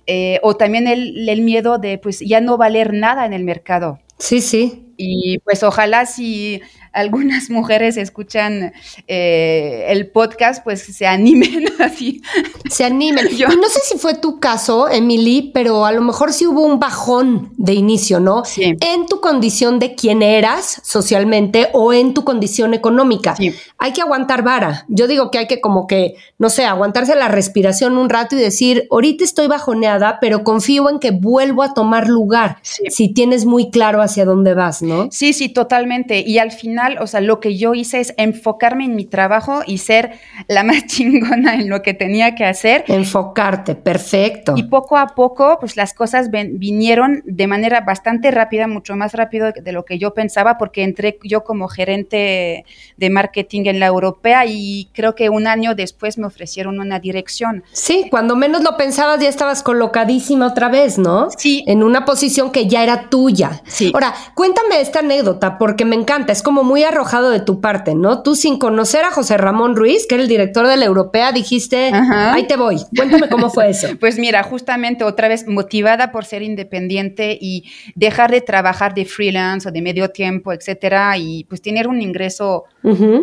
eh, 0.06 0.40
o 0.42 0.56
también 0.56 0.88
el, 0.88 1.28
el 1.28 1.42
miedo 1.42 1.78
de 1.78 1.98
pues 1.98 2.20
ya 2.20 2.40
no 2.40 2.56
valer 2.58 2.92
nada 2.92 3.24
en 3.24 3.32
el 3.32 3.44
mercado. 3.44 4.00
Sí, 4.24 4.40
sí. 4.40 4.94
Y 4.96 5.38
pues 5.40 5.62
ojalá 5.62 6.06
si 6.06 6.62
algunas 6.94 7.50
mujeres 7.50 7.96
escuchan 7.96 8.72
eh, 9.06 9.86
el 9.88 10.10
podcast, 10.10 10.64
pues 10.64 10.82
se 10.82 11.06
animen 11.06 11.66
así. 11.80 12.22
Se 12.70 12.84
animen. 12.84 13.28
Yo, 13.28 13.48
no 13.48 13.68
sé 13.68 13.80
si 13.84 13.98
fue 13.98 14.14
tu 14.14 14.40
caso, 14.40 14.88
Emily, 14.88 15.50
pero 15.52 15.84
a 15.84 15.92
lo 15.92 16.00
mejor 16.00 16.32
sí 16.32 16.46
hubo 16.46 16.62
un 16.62 16.78
bajón 16.78 17.52
de 17.56 17.74
inicio, 17.74 18.20
¿no? 18.20 18.44
Sí. 18.44 18.76
En 18.80 19.06
tu 19.06 19.20
condición 19.20 19.78
de 19.78 19.94
quién 19.94 20.22
eras 20.22 20.80
socialmente 20.84 21.68
o 21.72 21.92
en 21.92 22.14
tu 22.14 22.24
condición 22.24 22.74
económica. 22.74 23.36
Sí. 23.36 23.52
Hay 23.78 23.92
que 23.92 24.00
aguantar 24.00 24.42
vara. 24.42 24.86
Yo 24.88 25.06
digo 25.06 25.30
que 25.30 25.38
hay 25.38 25.46
que 25.46 25.60
como 25.60 25.86
que, 25.86 26.14
no 26.38 26.48
sé, 26.48 26.64
aguantarse 26.64 27.14
la 27.16 27.28
respiración 27.28 27.98
un 27.98 28.08
rato 28.08 28.36
y 28.36 28.38
decir, 28.38 28.86
ahorita 28.90 29.24
estoy 29.24 29.48
bajoneada, 29.48 30.18
pero 30.20 30.44
confío 30.44 30.88
en 30.88 30.98
que 30.98 31.10
vuelvo 31.10 31.62
a 31.62 31.74
tomar 31.74 32.08
lugar 32.08 32.58
si 32.62 33.12
tienes 33.12 33.44
muy 33.44 33.70
claro 33.70 34.00
hacia 34.00 34.24
dónde 34.24 34.54
vas, 34.54 34.82
¿no? 34.82 35.08
Sí, 35.10 35.32
sí, 35.32 35.48
totalmente. 35.48 36.20
Y 36.26 36.38
al 36.38 36.52
final 36.52 36.83
o 37.00 37.06
sea, 37.06 37.20
lo 37.20 37.40
que 37.40 37.56
yo 37.56 37.74
hice 37.74 38.00
es 38.00 38.14
enfocarme 38.16 38.84
en 38.84 38.96
mi 38.96 39.04
trabajo 39.04 39.62
y 39.66 39.78
ser 39.78 40.12
la 40.48 40.62
más 40.62 40.86
chingona 40.86 41.54
en 41.54 41.68
lo 41.68 41.82
que 41.82 41.94
tenía 41.94 42.34
que 42.34 42.44
hacer. 42.44 42.84
Enfocarte, 42.88 43.74
perfecto. 43.74 44.54
Y 44.56 44.64
poco 44.64 44.96
a 44.96 45.08
poco, 45.08 45.58
pues 45.60 45.76
las 45.76 45.94
cosas 45.94 46.30
vinieron 46.30 47.22
de 47.24 47.46
manera 47.46 47.80
bastante 47.80 48.30
rápida, 48.30 48.66
mucho 48.66 48.96
más 48.96 49.12
rápido 49.14 49.52
de 49.52 49.72
lo 49.72 49.84
que 49.84 49.98
yo 49.98 50.14
pensaba, 50.14 50.58
porque 50.58 50.82
entré 50.82 51.18
yo 51.22 51.44
como 51.44 51.68
gerente 51.68 52.64
de 52.96 53.10
marketing 53.10 53.62
en 53.66 53.80
la 53.80 53.86
europea 53.86 54.44
y 54.46 54.88
creo 54.92 55.14
que 55.14 55.28
un 55.28 55.46
año 55.46 55.74
después 55.74 56.18
me 56.18 56.26
ofrecieron 56.26 56.80
una 56.80 56.98
dirección. 56.98 57.64
Sí, 57.72 58.08
cuando 58.10 58.36
menos 58.36 58.62
lo 58.62 58.76
pensabas 58.76 59.20
ya 59.20 59.28
estabas 59.28 59.62
colocadísima 59.62 60.46
otra 60.46 60.68
vez, 60.68 60.98
¿no? 60.98 61.28
Sí. 61.36 61.64
En 61.66 61.82
una 61.82 62.04
posición 62.04 62.50
que 62.50 62.66
ya 62.66 62.82
era 62.82 63.08
tuya. 63.08 63.62
Sí. 63.66 63.90
Ahora, 63.94 64.14
cuéntame 64.34 64.80
esta 64.80 65.00
anécdota 65.00 65.58
porque 65.58 65.84
me 65.84 65.96
encanta, 65.96 66.32
es 66.32 66.42
como 66.42 66.62
muy 66.62 66.73
muy 66.74 66.82
arrojado 66.82 67.30
de 67.30 67.38
tu 67.38 67.60
parte, 67.60 67.94
¿no? 67.94 68.24
Tú 68.24 68.34
sin 68.34 68.58
conocer 68.58 69.04
a 69.04 69.12
José 69.12 69.36
Ramón 69.36 69.76
Ruiz, 69.76 70.08
que 70.08 70.16
era 70.16 70.22
el 70.24 70.28
director 70.28 70.66
de 70.66 70.76
la 70.76 70.84
Europea, 70.84 71.30
dijiste, 71.30 71.92
ahí 71.92 72.48
te 72.48 72.56
voy. 72.56 72.78
Cuéntame 72.96 73.28
cómo 73.28 73.48
fue 73.48 73.70
eso. 73.70 73.86
pues 74.00 74.18
mira, 74.18 74.42
justamente 74.42 75.04
otra 75.04 75.28
vez 75.28 75.46
motivada 75.46 76.10
por 76.10 76.24
ser 76.24 76.42
independiente 76.42 77.38
y 77.40 77.70
dejar 77.94 78.32
de 78.32 78.40
trabajar 78.40 78.92
de 78.92 79.04
freelance 79.04 79.68
o 79.68 79.70
de 79.70 79.82
medio 79.82 80.08
tiempo, 80.08 80.52
etcétera, 80.52 81.16
y 81.16 81.44
pues 81.44 81.62
tener 81.62 81.86
un 81.86 82.02
ingreso 82.02 82.64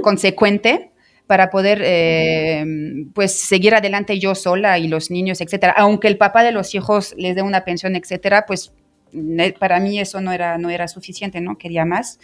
consecuente 0.02 0.94
para 1.28 1.50
poder 1.50 1.82
eh, 1.84 2.64
pues 3.14 3.34
seguir 3.34 3.76
adelante 3.76 4.18
yo 4.18 4.34
sola 4.34 4.80
y 4.80 4.88
los 4.88 5.12
niños, 5.12 5.42
etcétera. 5.42 5.74
Aunque 5.76 6.08
el 6.08 6.18
papá 6.18 6.42
de 6.44 6.54
los 6.54 6.74
hijos 6.74 7.14
les 7.18 7.36
dé 7.36 7.42
una 7.42 7.66
pensión, 7.66 7.98
etcétera, 7.98 8.46
pues 8.48 8.72
para 9.60 9.80
mí 9.80 10.00
eso 10.00 10.22
no 10.22 10.32
era, 10.32 10.58
no 10.58 10.70
era 10.70 10.88
suficiente, 10.88 11.42
¿no? 11.42 11.58
Quería 11.58 11.86
más. 11.86 12.20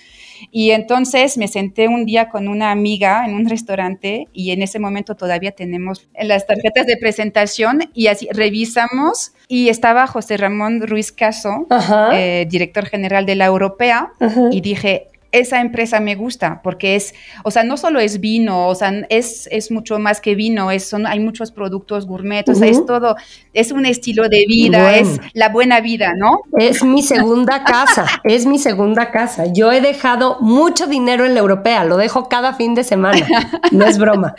Y 0.51 0.71
entonces 0.71 1.37
me 1.37 1.47
senté 1.47 1.87
un 1.87 2.05
día 2.05 2.29
con 2.29 2.47
una 2.47 2.71
amiga 2.71 3.25
en 3.25 3.33
un 3.33 3.49
restaurante 3.49 4.27
y 4.33 4.51
en 4.51 4.61
ese 4.61 4.79
momento 4.79 5.15
todavía 5.15 5.51
tenemos 5.51 6.07
las 6.21 6.45
tarjetas 6.45 6.85
de 6.85 6.97
presentación 6.97 7.89
y 7.93 8.07
así 8.07 8.27
revisamos 8.31 9.33
y 9.47 9.69
estaba 9.69 10.07
José 10.07 10.37
Ramón 10.37 10.81
Ruiz 10.85 11.11
Caso, 11.11 11.67
eh, 12.13 12.45
director 12.49 12.85
general 12.85 13.25
de 13.25 13.35
la 13.35 13.45
Europea, 13.45 14.11
y 14.51 14.61
dije, 14.61 15.07
esa 15.31 15.61
empresa 15.61 15.99
me 15.99 16.15
gusta 16.15 16.61
porque 16.63 16.95
es, 16.95 17.13
o 17.43 17.51
sea, 17.51 17.63
no 17.63 17.77
solo 17.77 17.99
es 17.99 18.19
vino, 18.19 18.67
o 18.67 18.75
sea, 18.75 18.91
es, 19.09 19.47
es 19.51 19.71
mucho 19.71 19.99
más 19.99 20.21
que 20.21 20.35
vino, 20.35 20.71
es, 20.71 20.87
son, 20.87 21.05
hay 21.07 21.19
muchos 21.19 21.51
productos 21.51 22.05
gourmet, 22.05 22.47
o 22.49 22.55
sea, 22.55 22.67
es 22.67 22.85
todo, 22.85 23.15
es 23.53 23.71
un 23.71 23.85
estilo 23.85 24.29
de 24.29 24.45
vida, 24.47 24.97
es 24.97 25.19
la 25.33 25.49
buena 25.49 25.81
vida, 25.81 26.13
¿no? 26.15 26.41
Es 26.57 26.83
mi 26.83 27.01
segunda 27.01 27.63
casa, 27.63 28.05
es 28.23 28.45
mi 28.45 28.59
segunda 28.59 29.11
casa. 29.11 29.45
Yo 29.53 29.71
he 29.71 29.81
dejado 29.81 30.37
mucho 30.39 30.87
dinero 30.87 31.25
en 31.25 31.33
la 31.33 31.39
europea, 31.39 31.83
lo 31.83 31.97
dejo 31.97 32.29
cada 32.29 32.53
fin 32.53 32.75
de 32.75 32.83
semana, 32.83 33.27
no 33.71 33.85
es 33.85 33.97
broma. 33.97 34.35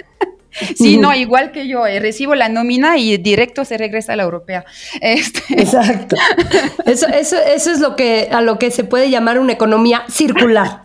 Sí, 0.77 0.97
no, 0.97 1.15
igual 1.15 1.51
que 1.51 1.67
yo, 1.67 1.87
eh, 1.87 2.01
recibo 2.01 2.35
la 2.35 2.49
nómina 2.49 2.99
y 2.99 3.17
directo 3.17 3.65
se 3.65 3.79
regresa 3.79 4.13
a 4.13 4.17
la 4.17 4.23
europea. 4.23 4.65
Este. 5.01 5.41
Exacto. 5.51 6.17
Eso, 6.87 7.07
eso, 7.09 7.37
eso 7.37 7.71
es 7.71 7.81
lo 7.81 7.97
que, 7.97 8.29
a 8.31 8.41
lo 8.41 8.59
que 8.59 8.71
se 8.71 8.83
puede 8.83 9.11
llamar 9.11 9.39
una 9.39 9.53
economía 9.53 10.05
circular. 10.09 10.83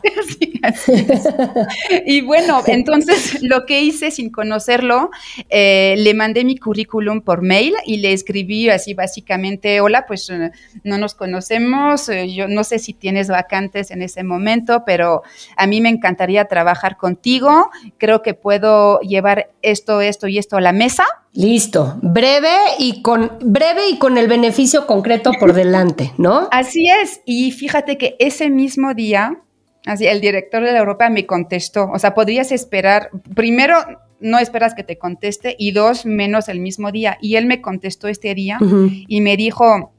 Y 2.06 2.22
bueno, 2.22 2.62
entonces 2.68 3.42
lo 3.42 3.66
que 3.66 3.82
hice 3.82 4.12
sin 4.12 4.30
conocerlo, 4.30 5.10
eh, 5.50 5.96
le 5.98 6.14
mandé 6.14 6.44
mi 6.46 6.58
currículum 6.58 7.22
por 7.22 7.42
mail 7.42 7.74
y 7.86 7.98
le 7.98 8.14
escribí 8.14 8.70
así 8.70 8.94
básicamente, 8.94 9.82
hola, 9.82 10.06
pues 10.08 10.30
eh, 10.30 10.52
no 10.84 10.98
nos 10.98 11.16
conocemos, 11.16 12.10
yo 12.28 12.48
no 12.48 12.64
sé 12.64 12.80
si 12.80 12.94
tienes 12.94 13.28
vacantes 13.28 13.92
en 13.92 14.02
ese 14.02 14.24
momento, 14.24 14.84
pero 14.86 15.24
a 15.58 15.68
mí 15.68 15.82
me 15.82 15.90
encantaría 15.90 16.46
trabajar 16.46 16.98
contigo, 16.98 17.70
creo 17.98 18.22
que 18.22 18.34
puedo 18.34 19.00
llevar 19.02 19.50
esto, 19.64 20.02
esto 20.02 20.28
y 20.28 20.38
esto 20.38 20.58
a 20.58 20.62
la 20.62 20.72
mesa. 20.72 21.06
Listo, 21.34 21.98
breve 22.02 22.56
y 22.78 23.02
con 23.02 23.32
breve 23.42 23.90
y 23.90 23.98
con 23.98 24.18
el 24.18 24.28
beneficio 24.28 24.86
concreto 24.86 25.32
por 25.40 25.54
delante, 25.54 26.14
¿no? 26.18 26.48
Así 26.52 26.88
es. 26.90 27.22
Y 27.26 27.52
fíjate 27.52 27.98
que 27.98 28.16
ese 28.20 28.50
mismo 28.50 28.94
día, 28.94 29.42
así 29.86 30.06
el 30.06 30.22
director 30.22 30.64
de 30.64 30.74
la 30.74 30.80
Europa 30.80 31.10
me 31.10 31.26
contestó. 31.26 31.90
O 31.92 32.00
sea, 32.00 32.14
podrías 32.14 32.52
esperar. 32.52 33.10
Primero, 33.34 33.78
no 34.20 34.40
esperas 34.40 34.74
que 34.74 34.84
te 34.84 34.98
conteste 34.98 35.56
y 35.58 35.72
dos, 35.72 36.06
menos 36.06 36.50
el 36.50 36.60
mismo 36.60 36.92
día. 36.92 37.18
Y 37.22 37.36
él 37.36 37.46
me 37.46 37.62
contestó 37.62 38.08
este 38.08 38.34
día 38.36 38.60
y 39.08 39.22
me 39.22 39.38
dijo, 39.38 39.93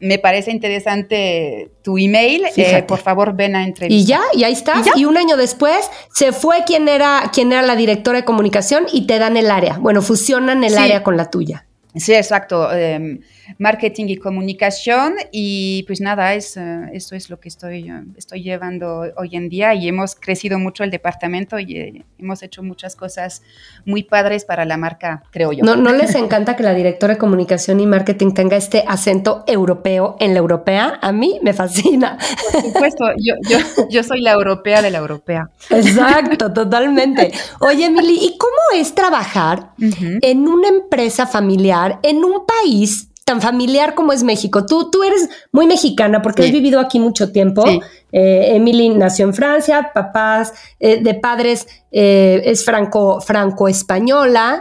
me 0.00 0.18
parece 0.18 0.50
interesante 0.50 1.70
tu 1.82 1.98
email, 1.98 2.44
eh, 2.56 2.82
por 2.82 2.98
favor 2.98 3.34
ven 3.34 3.54
a 3.54 3.64
entrevistar. 3.64 4.00
Y 4.00 4.06
ya, 4.06 4.20
y 4.34 4.44
ahí 4.44 4.52
estás. 4.52 4.86
¿Y, 4.96 5.04
un 5.04 5.16
año 5.16 5.36
después 5.36 5.90
se 6.12 6.32
fue 6.32 6.64
quien 6.66 6.88
era, 6.88 7.30
quien 7.32 7.52
era 7.52 7.62
la 7.62 7.76
directora 7.76 8.18
de 8.18 8.24
comunicación 8.24 8.86
y 8.92 9.06
te 9.06 9.18
dan 9.18 9.36
el 9.36 9.50
área. 9.50 9.78
Bueno, 9.78 10.02
fusionan 10.02 10.64
el 10.64 10.76
área 10.78 11.02
con 11.02 11.16
la 11.16 11.30
tuya. 11.30 11.66
Sí, 11.94 12.14
exacto. 12.14 12.72
Em, 12.72 13.20
marketing 13.58 14.06
y 14.08 14.16
comunicación 14.16 15.14
y 15.32 15.84
pues 15.86 16.00
nada, 16.00 16.34
es, 16.34 16.56
eh, 16.56 16.90
eso 16.92 17.14
es 17.14 17.30
lo 17.30 17.40
que 17.40 17.48
estoy, 17.48 17.90
estoy 18.16 18.42
llevando 18.42 19.04
hoy 19.16 19.36
en 19.36 19.48
día 19.48 19.74
y 19.74 19.88
hemos 19.88 20.14
crecido 20.14 20.58
mucho 20.58 20.84
el 20.84 20.90
departamento 20.90 21.58
y 21.58 21.76
eh, 21.76 22.04
hemos 22.18 22.42
hecho 22.42 22.62
muchas 22.62 22.96
cosas 22.96 23.42
muy 23.84 24.02
padres 24.02 24.44
para 24.44 24.64
la 24.64 24.76
marca, 24.76 25.22
creo 25.30 25.52
yo. 25.52 25.64
¿No, 25.64 25.76
¿No 25.76 25.92
les 25.92 26.14
encanta 26.14 26.56
que 26.56 26.62
la 26.62 26.74
directora 26.74 27.14
de 27.14 27.18
comunicación 27.18 27.80
y 27.80 27.86
marketing 27.86 28.32
tenga 28.32 28.56
este 28.56 28.84
acento 28.86 29.44
europeo 29.46 30.16
en 30.20 30.34
la 30.34 30.38
europea? 30.38 30.98
A 31.00 31.12
mí 31.12 31.38
me 31.42 31.52
fascina. 31.52 32.18
Por 32.52 32.62
supuesto, 32.62 33.04
yo, 33.18 33.34
yo, 33.48 33.58
yo 33.90 34.02
soy 34.02 34.20
la 34.20 34.32
europea 34.32 34.82
de 34.82 34.90
la 34.90 34.98
europea. 34.98 35.50
Exacto, 35.70 36.52
totalmente. 36.52 37.32
Oye, 37.60 37.86
Emily, 37.86 38.18
¿y 38.20 38.36
cómo 38.38 38.80
es 38.80 38.94
trabajar 38.94 39.70
en 39.78 40.48
una 40.48 40.68
empresa 40.68 41.26
familiar 41.26 41.98
en 42.02 42.24
un 42.24 42.44
país 42.46 43.09
tan 43.30 43.40
familiar 43.40 43.94
como 43.94 44.12
es 44.12 44.24
México. 44.24 44.66
Tú, 44.66 44.90
tú 44.90 45.04
eres 45.04 45.28
muy 45.52 45.68
mexicana 45.68 46.20
porque 46.20 46.42
has 46.42 46.50
vivido 46.50 46.80
aquí 46.80 46.98
mucho 46.98 47.30
tiempo. 47.30 47.64
Eh, 48.12 48.56
Emily 48.56 48.88
nació 48.88 49.24
en 49.26 49.34
Francia, 49.34 49.92
papás 49.94 50.52
eh, 50.80 51.00
de 51.00 51.14
padres 51.14 51.68
eh, 51.92 52.42
es 52.44 52.64
franco, 52.64 53.20
franco-española, 53.20 54.60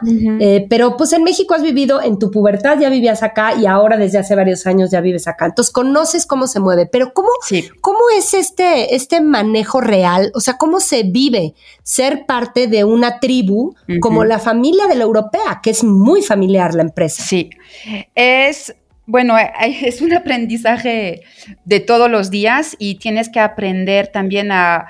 pero 0.69 0.97
pues 0.97 1.13
en 1.13 1.23
México 1.23 1.53
has 1.53 1.61
vivido 1.61 2.01
en 2.01 2.19
tu 2.19 2.31
pubertad, 2.31 2.79
ya 2.79 2.89
vivías 2.89 3.23
acá 3.23 3.55
y 3.55 3.65
ahora 3.65 3.97
desde 3.97 4.17
hace 4.17 4.35
varios 4.35 4.65
años 4.67 4.91
ya 4.91 5.01
vives 5.01 5.27
acá. 5.27 5.45
Entonces 5.45 5.73
conoces 5.73 6.25
cómo 6.25 6.47
se 6.47 6.59
mueve, 6.59 6.85
pero 6.85 7.13
¿cómo, 7.13 7.29
cómo 7.81 7.99
es 8.15 8.33
este, 8.33 8.95
este 8.95 9.21
manejo 9.21 9.81
real? 9.81 10.31
O 10.35 10.41
sea, 10.41 10.57
¿cómo 10.57 10.79
se 10.79 11.03
vive 11.03 11.53
ser 11.83 12.25
parte 12.25 12.67
de 12.67 12.83
una 12.83 13.19
tribu 13.19 13.75
como 13.99 14.25
la 14.25 14.39
familia 14.39 14.88
de 14.88 14.95
la 14.95 15.03
europea, 15.03 15.59
que 15.61 15.71
es 15.71 15.83
muy 15.83 16.21
familiar 16.21 16.73
la 16.73 16.81
empresa? 16.83 17.23
Sí, 17.23 17.49
es 18.15 18.58
bueno, 19.05 19.35
es 19.81 20.01
un 20.01 20.13
aprendizaje 20.13 21.23
de 21.65 21.79
todos 21.79 22.09
los 22.09 22.29
días 22.29 22.75
y 22.79 22.95
tienes 22.95 23.29
que 23.29 23.39
aprender 23.39 24.07
también 24.07 24.51
a, 24.51 24.87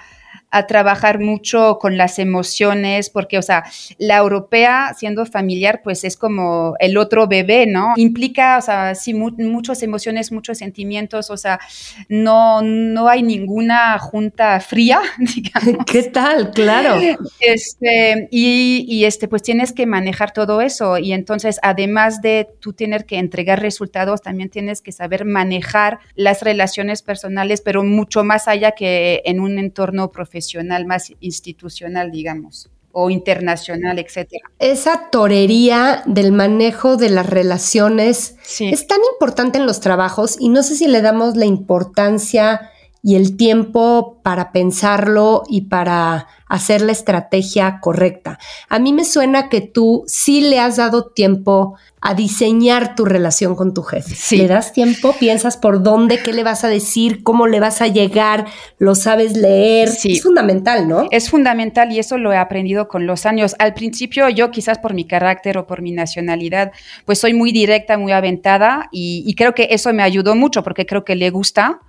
a 0.51 0.65
trabajar 0.65 1.20
mucho 1.20 1.77
con 1.79 1.98
las 1.98 2.18
emociones, 2.18 3.10
porque, 3.10 3.38
o 3.38 3.41
sea, 3.41 3.63
la 3.98 4.18
europea, 4.18 4.96
siendo 4.98 5.25
familiar, 5.25 5.82
pues 5.84 6.03
es 6.03 6.18
como 6.18 6.75
el 6.79 6.98
otro 6.98 7.27
bebé, 7.27 7.68
¿no? 7.68 7.94
Implica, 7.98 8.58
o 8.58 8.62
sea, 8.62 8.96
sí, 8.96 9.13
muchas 9.13 9.84
emociones, 9.84 10.32
muchos 10.32 10.58
sentimientos, 10.58 11.29
o 11.29 11.38
sea, 11.38 11.60
no, 12.08 12.62
no 12.63 13.08
hay 13.08 13.22
ninguna 13.22 14.00
junta 14.00 14.60
fría, 14.60 15.01
digamos. 15.20 15.86
¿Qué 15.86 16.03
tal? 16.03 16.51
Claro. 16.51 16.96
Este, 17.39 18.27
y, 18.32 18.86
y, 18.88 19.06
este, 19.06 19.27
pues 19.27 19.44
tienes 19.44 19.72
que 19.72 19.86
manejar 19.86 20.32
todo 20.32 20.62
eso, 20.62 20.98
y 20.98 21.13
entonces, 21.13 21.60
además 21.62 22.22
de 22.22 22.48
tú 22.60 22.74
tener 22.74 23.06
que 23.06 23.18
entregar 23.18 23.62
resultados, 23.62 24.24
también 24.24 24.50
tienes 24.50 24.82
que 24.82 24.91
saber 24.91 25.25
manejar 25.25 26.00
las 26.15 26.41
relaciones 26.41 27.03
personales, 27.03 27.62
pero 27.62 27.84
mucho 27.84 28.24
más 28.24 28.48
allá 28.48 28.72
que 28.72 29.22
en 29.25 29.39
un 29.39 29.60
entorno 29.60 30.12
profesional 30.12 30.38
más 30.86 31.12
institucional, 31.19 32.12
digamos 32.12 32.69
o 32.91 33.10
internacional, 33.10 34.00
etcétera. 34.00 34.50
Esa 34.58 35.10
torería 35.12 36.03
del 36.05 36.31
manejo 36.31 36.98
de 36.98 37.10
las 37.10 37.29
relaciones 37.29 38.36
es 38.60 38.88
tan 38.88 39.00
importante 39.13 39.60
en 39.60 39.65
los 39.65 39.79
trabajos 39.79 40.38
y 40.39 40.50
no 40.50 40.63
sé 40.63 40.75
si 40.75 40.88
le 40.88 41.01
damos 41.01 41.36
la 41.36 41.46
importancia 41.46 42.72
y 43.01 43.15
el 43.15 43.38
tiempo 43.38 44.20
para 44.24 44.51
pensarlo 44.51 45.44
y 45.50 45.62
para 45.62 46.27
hacer 46.48 46.82
la 46.82 46.91
estrategia 46.91 47.79
correcta. 47.79 48.39
A 48.68 48.79
mí 48.79 48.91
me 48.91 49.06
suena 49.06 49.50
que 49.50 49.62
tú 49.62 50.03
sí 50.08 50.41
le 50.41 50.60
has 50.60 50.77
dado 50.77 51.06
tiempo 51.06 51.75
a 52.01 52.13
diseñar 52.13 52.96
tu 52.96 53.06
relación 53.06 53.56
con 53.56 53.74
tu 53.74 53.84
jefe. 53.84 54.38
¿Le 54.38 54.48
das 54.48 54.72
tiempo? 54.72 55.13
¿Piensas 55.20 55.58
por 55.58 55.84
dónde? 55.84 56.24
¿Qué 56.24 56.32
le 56.32 56.44
vas 56.44 56.63
a 56.63 56.70
decir? 56.70 57.24
¿Cómo 57.24 57.46
le 57.48 57.60
vas 57.60 57.82
a 57.82 57.88
llegar? 57.88 58.48
¿Lo 58.77 58.96
sabes 58.96 59.36
leer? 59.36 59.89
Sí. 59.89 60.13
Es 60.13 60.24
fundamental, 60.24 60.88
¿no? 60.88 61.08
Es 61.12 61.29
fundamental 61.29 61.91
y 61.91 62.00
eso 62.00 62.18
lo 62.18 62.32
he 62.32 62.38
aprendido 62.38 62.88
con 62.88 63.06
los 63.06 63.25
años. 63.25 63.56
Al 63.60 63.74
principio 63.74 64.29
yo 64.29 64.50
quizás 64.50 64.79
por 64.79 64.94
mi 64.94 65.06
carácter 65.06 65.58
o 65.58 65.68
por 65.68 65.82
mi 65.82 65.91
nacionalidad, 65.91 66.72
pues 67.06 67.20
soy 67.20 67.34
muy 67.34 67.51
directa, 67.51 67.98
muy 67.98 68.13
aventada 68.13 68.88
y, 68.91 69.34
creo 69.36 69.53
que 69.53 69.68
eso 69.72 69.94
me 69.94 70.03
ayudó 70.03 70.36
mucho 70.36 70.63
porque 70.63 70.86
creo 70.86 71.06
que 71.06 71.15
le 71.15 71.29
gusta, 71.29 71.79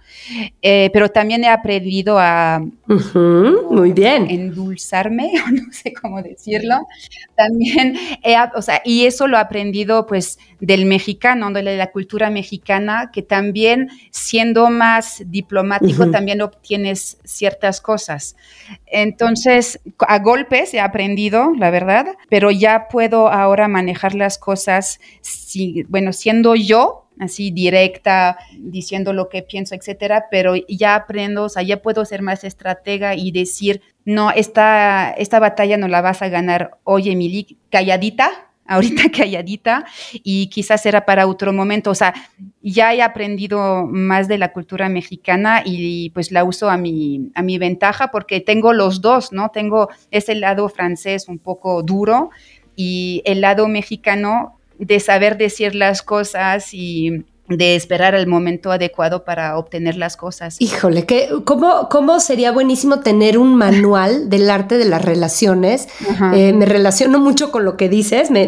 eh, 0.62 0.90
pero 0.93 1.09
también 1.09 1.45
he 1.45 1.49
aprendido 1.49 2.19
a... 2.19 2.61
muy 3.71 3.93
bien 3.93 4.31
endulzarme, 4.31 5.33
no 5.52 5.73
sé 5.73 5.93
cómo 5.93 6.23
decirlo. 6.23 6.87
También, 7.37 7.97
o 8.55 8.62
sea, 8.62 8.83
y 8.85 9.07
eso 9.07 9.26
lo 9.26 9.37
he 9.37 9.40
aprendido 9.40 10.07
pues 10.07 10.38
del 10.61 10.85
mexicano, 10.87 11.50
de 11.50 11.62
la 11.62 11.90
cultura 11.90 12.31
mexicana, 12.31 13.11
que 13.12 13.23
también 13.23 13.88
siendo 14.11 14.71
más 14.71 15.23
diplomático 15.26 16.11
también 16.11 16.43
obtienes 16.43 17.19
ciertas 17.25 17.81
cosas. 17.81 18.37
Entonces, 18.87 19.81
a 19.99 20.19
golpes 20.19 20.75
he 20.75 20.81
aprendido, 20.81 21.52
la 21.57 21.71
verdad, 21.71 22.17
pero 22.29 22.50
ya 22.50 22.88
puedo 22.88 23.29
ahora 23.29 23.69
manejar 23.69 24.14
las 24.14 24.38
cosas, 24.38 25.00
si, 25.21 25.85
bueno, 25.85 26.12
siendo 26.12 26.55
yo, 26.55 27.07
así 27.21 27.50
directa, 27.50 28.39
diciendo 28.59 29.12
lo 29.12 29.29
que 29.29 29.43
pienso, 29.43 29.75
etcétera, 29.75 30.27
pero 30.31 30.55
ya 30.69 30.95
aprendo, 30.95 31.45
o 31.45 31.49
sea, 31.49 31.62
ya 31.62 31.83
puedo 31.83 32.05
ser 32.05 32.23
más 32.23 32.45
estratega 32.45 33.15
y 33.15 33.31
decir, 33.31 33.83
no, 34.05 34.31
esta, 34.31 35.11
esta 35.12 35.39
batalla 35.39 35.77
no 35.77 35.87
la 35.87 36.00
vas 36.00 36.23
a 36.23 36.29
ganar 36.29 36.79
hoy, 36.83 37.11
Emily, 37.11 37.59
calladita, 37.71 38.31
ahorita 38.71 39.11
calladita, 39.11 39.85
y 40.12 40.47
quizás 40.47 40.87
era 40.87 41.05
para 41.05 41.27
otro 41.27 41.53
momento, 41.53 41.91
o 41.91 41.95
sea, 41.95 42.15
ya 42.62 42.95
he 42.95 43.03
aprendido 43.03 43.85
más 43.87 44.27
de 44.29 44.39
la 44.39 44.53
cultura 44.53 44.89
mexicana 44.89 45.62
y 45.65 46.11
pues 46.11 46.31
la 46.31 46.45
uso 46.45 46.71
a 46.71 46.77
mi, 46.77 47.31
a 47.35 47.43
mi 47.43 47.59
ventaja 47.59 48.11
porque 48.11 48.41
tengo 48.41 48.73
los 48.73 49.00
dos, 49.00 49.33
¿no? 49.33 49.50
Tengo 49.50 49.89
ese 50.12 50.37
lado 50.37 50.69
francés 50.69 51.27
un 51.29 51.39
poco 51.39 51.83
duro 51.83 52.31
y 52.77 53.23
el 53.25 53.41
lado 53.41 53.67
mexicano 53.67 54.60
de 54.80 54.99
saber 55.00 55.38
decir 55.38 55.75
las 55.75 56.02
cosas 56.02 56.72
y 56.72 57.25
de 57.56 57.75
esperar 57.75 58.14
el 58.14 58.26
momento 58.26 58.70
adecuado 58.70 59.25
para 59.25 59.58
obtener 59.58 59.96
las 59.96 60.16
cosas. 60.16 60.56
Híjole, 60.60 61.04
que 61.04 61.28
cómo, 61.44 61.88
cómo 61.90 62.20
sería 62.20 62.52
buenísimo 62.52 63.00
tener 63.00 63.38
un 63.38 63.56
manual 63.56 64.28
del 64.30 64.49
arte 64.50 64.78
de 64.78 64.84
las 64.84 65.04
relaciones. 65.04 65.88
Eh, 66.34 66.52
me 66.52 66.64
relaciono 66.64 67.18
mucho 67.18 67.50
con 67.50 67.64
lo 67.64 67.76
que 67.76 67.88
dices, 67.88 68.30
me, 68.30 68.46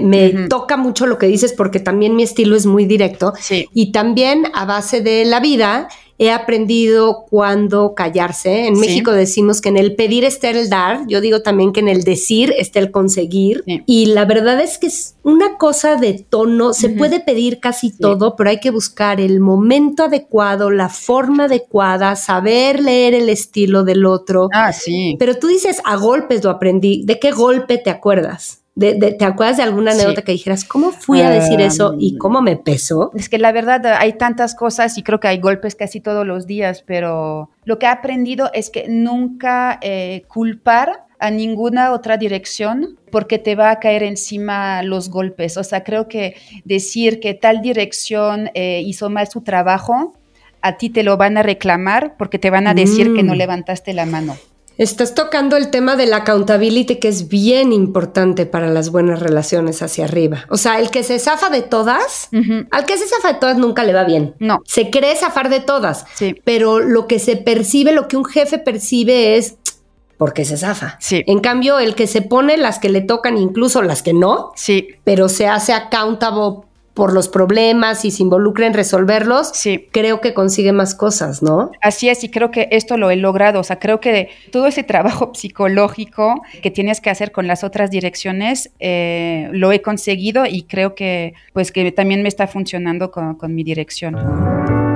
toca 0.48 0.76
mucho 0.76 1.06
lo 1.06 1.18
que 1.18 1.26
dices 1.26 1.52
porque 1.52 1.80
también 1.80 2.14
mi 2.14 2.22
estilo 2.22 2.56
es 2.56 2.66
muy 2.66 2.86
directo. 2.86 3.32
Y 3.72 3.92
también 3.92 4.44
a 4.54 4.64
base 4.64 5.00
de 5.00 5.24
la 5.24 5.40
vida 5.40 5.88
he 6.22 6.30
aprendido 6.30 7.24
cuándo 7.28 7.94
callarse. 7.94 8.68
En 8.68 8.78
México 8.78 9.10
decimos 9.10 9.60
que 9.60 9.70
en 9.70 9.76
el 9.76 9.96
pedir 9.96 10.24
está 10.24 10.50
el 10.50 10.70
dar, 10.70 11.00
yo 11.08 11.20
digo 11.20 11.42
también 11.42 11.72
que 11.72 11.80
en 11.80 11.88
el 11.88 12.04
decir 12.04 12.54
está 12.56 12.78
el 12.78 12.92
conseguir. 12.92 13.64
Y 13.86 14.06
la 14.06 14.24
verdad 14.24 14.60
es 14.60 14.78
que 14.78 14.86
es 14.86 15.16
una 15.24 15.56
cosa 15.58 15.96
de 15.96 16.14
tono, 16.14 16.74
se 16.74 16.90
puede 16.90 17.18
pedir 17.18 17.58
casi 17.58 17.90
todo, 17.90 18.36
pero 18.36 18.50
hay 18.50 18.60
que 18.60 18.70
buscar 18.70 19.20
el 19.20 19.40
momento 19.40 20.04
adecuado, 20.04 20.70
la 20.70 20.88
forma 20.88 21.44
adecuada, 21.44 22.14
saber 22.14 22.80
leer 22.80 23.14
el 23.14 23.28
estilo 23.28 23.82
del 23.82 24.06
otro. 24.06 24.48
Ah, 24.52 24.72
sí. 24.72 25.16
Pero 25.18 25.36
tú 25.36 25.48
dices, 25.48 25.80
a 25.84 25.96
golpes 25.96 26.44
lo 26.44 26.50
aprendí. 26.50 27.02
¿De 27.04 27.18
qué 27.18 27.32
golpe 27.32 27.78
te 27.78 27.90
acuerdas? 27.90 28.61
¿Te 28.78 29.24
acuerdas 29.24 29.58
de 29.58 29.64
alguna 29.64 29.92
anécdota 29.92 30.22
que 30.22 30.32
dijeras, 30.32 30.64
cómo 30.64 30.92
fui 30.92 31.20
a 31.20 31.28
decir 31.28 31.60
eso 31.60 31.94
y 31.98 32.16
cómo 32.16 32.40
me 32.40 32.56
pesó? 32.56 33.10
Es 33.14 33.28
que 33.28 33.38
la 33.38 33.52
verdad 33.52 33.84
hay 33.98 34.14
tantas 34.14 34.54
cosas 34.54 34.96
y 34.96 35.02
creo 35.02 35.20
que 35.20 35.28
hay 35.28 35.38
golpes 35.38 35.74
casi 35.74 36.00
todos 36.00 36.26
los 36.26 36.46
días, 36.46 36.82
pero 36.86 37.50
lo 37.64 37.78
que 37.78 37.84
he 37.84 37.90
aprendido 37.90 38.50
es 38.54 38.70
que 38.70 38.88
nunca 38.88 39.78
eh, 39.82 40.24
culpar 40.26 41.04
a 41.18 41.30
ninguna 41.30 41.92
otra 41.92 42.16
dirección 42.16 42.98
porque 43.10 43.38
te 43.38 43.54
va 43.54 43.70
a 43.70 43.78
caer 43.78 44.02
encima 44.02 44.82
los 44.82 45.10
golpes. 45.10 45.58
O 45.58 45.64
sea, 45.64 45.84
creo 45.84 46.08
que 46.08 46.36
decir 46.64 47.20
que 47.20 47.34
tal 47.34 47.60
dirección 47.60 48.50
eh, 48.54 48.82
hizo 48.84 49.10
mal 49.10 49.28
su 49.28 49.42
trabajo, 49.42 50.14
a 50.62 50.78
ti 50.78 50.88
te 50.88 51.02
lo 51.02 51.18
van 51.18 51.36
a 51.36 51.42
reclamar 51.42 52.16
porque 52.16 52.38
te 52.38 52.48
van 52.48 52.66
a 52.66 52.74
decir 52.74 53.14
que 53.14 53.22
no 53.22 53.34
mm. 53.34 53.36
levantaste 53.36 53.92
la 53.92 54.06
mano. 54.06 54.34
Estás 54.78 55.14
tocando 55.14 55.56
el 55.56 55.70
tema 55.70 55.96
de 55.96 56.06
la 56.06 56.18
accountability 56.18 56.96
que 56.96 57.08
es 57.08 57.28
bien 57.28 57.72
importante 57.72 58.46
para 58.46 58.68
las 58.68 58.90
buenas 58.90 59.20
relaciones 59.20 59.82
hacia 59.82 60.04
arriba. 60.04 60.46
O 60.48 60.56
sea, 60.56 60.80
el 60.80 60.90
que 60.90 61.02
se 61.02 61.18
zafa 61.18 61.50
de 61.50 61.62
todas, 61.62 62.28
al 62.70 62.86
que 62.86 62.96
se 62.96 63.06
zafa 63.06 63.34
de 63.34 63.38
todas 63.38 63.58
nunca 63.58 63.84
le 63.84 63.92
va 63.92 64.04
bien. 64.04 64.34
No. 64.38 64.60
Se 64.66 64.90
cree 64.90 65.14
zafar 65.16 65.50
de 65.50 65.60
todas. 65.60 66.06
Sí. 66.14 66.34
Pero 66.44 66.80
lo 66.80 67.06
que 67.06 67.18
se 67.18 67.36
percibe, 67.36 67.92
lo 67.92 68.08
que 68.08 68.16
un 68.16 68.24
jefe 68.24 68.58
percibe 68.58 69.36
es 69.36 69.56
porque 70.16 70.44
se 70.44 70.56
zafa. 70.56 70.96
Sí. 71.00 71.22
En 71.26 71.40
cambio, 71.40 71.78
el 71.78 71.94
que 71.94 72.06
se 72.06 72.22
pone 72.22 72.56
las 72.56 72.78
que 72.78 72.88
le 72.88 73.00
tocan, 73.02 73.36
incluso 73.36 73.82
las 73.82 74.02
que 74.02 74.14
no, 74.14 74.52
sí. 74.56 74.88
pero 75.04 75.28
se 75.28 75.48
hace 75.48 75.72
accountable 75.72 76.66
por 76.94 77.12
los 77.12 77.28
problemas 77.28 78.04
y 78.04 78.10
se 78.10 78.22
involucra 78.22 78.66
en 78.66 78.74
resolverlos, 78.74 79.50
sí. 79.54 79.88
creo 79.92 80.20
que 80.20 80.34
consigue 80.34 80.72
más 80.72 80.94
cosas, 80.94 81.42
¿no? 81.42 81.70
Así 81.80 82.08
es, 82.08 82.22
y 82.24 82.30
creo 82.30 82.50
que 82.50 82.68
esto 82.70 82.96
lo 82.96 83.10
he 83.10 83.16
logrado. 83.16 83.60
O 83.60 83.64
sea, 83.64 83.78
creo 83.78 84.00
que 84.00 84.28
todo 84.50 84.66
ese 84.66 84.82
trabajo 84.82 85.32
psicológico 85.34 86.42
que 86.62 86.70
tienes 86.70 87.00
que 87.00 87.10
hacer 87.10 87.32
con 87.32 87.46
las 87.46 87.64
otras 87.64 87.90
direcciones, 87.90 88.70
eh, 88.78 89.48
lo 89.52 89.72
he 89.72 89.80
conseguido 89.80 90.44
y 90.46 90.62
creo 90.62 90.94
que, 90.94 91.34
pues, 91.52 91.72
que 91.72 91.90
también 91.92 92.22
me 92.22 92.28
está 92.28 92.46
funcionando 92.46 93.10
con, 93.10 93.36
con 93.36 93.54
mi 93.54 93.64
dirección. 93.64 94.14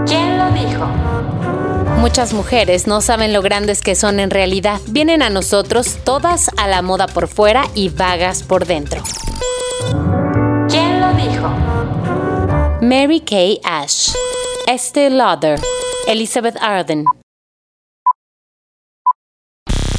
¿Quién 0.06 0.38
lo 0.38 0.50
dijo? 0.52 0.86
Muchas 1.98 2.34
mujeres 2.34 2.86
no 2.86 3.00
saben 3.00 3.32
lo 3.32 3.40
grandes 3.40 3.82
que 3.82 3.94
son 3.94 4.20
en 4.20 4.30
realidad. 4.30 4.80
Vienen 4.88 5.22
a 5.22 5.30
nosotros 5.30 5.98
todas 6.04 6.50
a 6.58 6.68
la 6.68 6.82
moda 6.82 7.06
por 7.06 7.26
fuera 7.26 7.64
y 7.74 7.88
vagas 7.88 8.42
por 8.42 8.66
dentro. 8.66 9.02
Mary 12.88 13.18
Kay 13.18 13.58
Ash, 13.64 14.14
Estee 14.68 15.10
Lauder, 15.10 15.58
Elizabeth 16.06 16.54
Arden. 16.60 17.04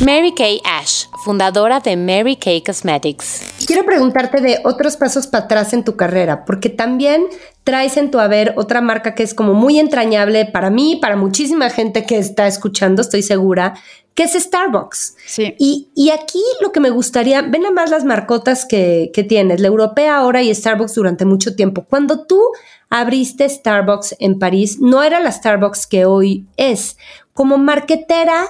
Mary 0.05 0.33
Kay 0.33 0.61
Ash, 0.63 1.07
fundadora 1.25 1.81
de 1.81 1.97
Mary 1.97 2.37
Kay 2.37 2.63
Cosmetics. 2.63 3.41
Quiero 3.67 3.83
preguntarte 3.83 4.39
de 4.39 4.61
otros 4.63 4.95
pasos 4.95 5.27
para 5.27 5.43
atrás 5.43 5.73
en 5.73 5.83
tu 5.83 5.97
carrera, 5.97 6.45
porque 6.45 6.69
también 6.69 7.25
traes 7.65 7.97
en 7.97 8.09
tu 8.09 8.19
haber 8.19 8.53
otra 8.55 8.79
marca 8.79 9.15
que 9.15 9.23
es 9.23 9.33
como 9.33 9.53
muy 9.53 9.79
entrañable 9.79 10.45
para 10.45 10.69
mí, 10.69 10.97
para 11.01 11.17
muchísima 11.17 11.69
gente 11.69 12.05
que 12.05 12.17
está 12.17 12.47
escuchando, 12.47 13.01
estoy 13.01 13.21
segura, 13.21 13.73
que 14.17 14.23
es 14.23 14.33
Starbucks. 14.33 15.15
Sí. 15.27 15.55
Y, 15.59 16.09
aquí 16.09 16.41
lo 16.59 16.71
que 16.71 16.79
me 16.79 16.89
gustaría, 16.89 17.43
ven 17.43 17.67
a 17.67 17.71
más 17.71 17.91
las 17.91 18.03
marcotas 18.03 18.65
que, 18.65 19.11
que 19.13 19.23
tienes, 19.23 19.59
la 19.59 19.67
europea 19.67 20.17
ahora 20.17 20.41
y 20.41 20.53
Starbucks 20.53 20.95
durante 20.95 21.23
mucho 21.23 21.55
tiempo. 21.55 21.85
Cuando 21.87 22.25
tú 22.25 22.41
abriste 22.89 23.47
Starbucks 23.47 24.15
en 24.19 24.39
París, 24.39 24.79
no 24.79 25.03
era 25.03 25.19
la 25.19 25.31
Starbucks 25.31 25.87
que 25.87 26.05
hoy 26.05 26.45
es. 26.57 26.97
Como 27.33 27.57
marketera, 27.57 28.45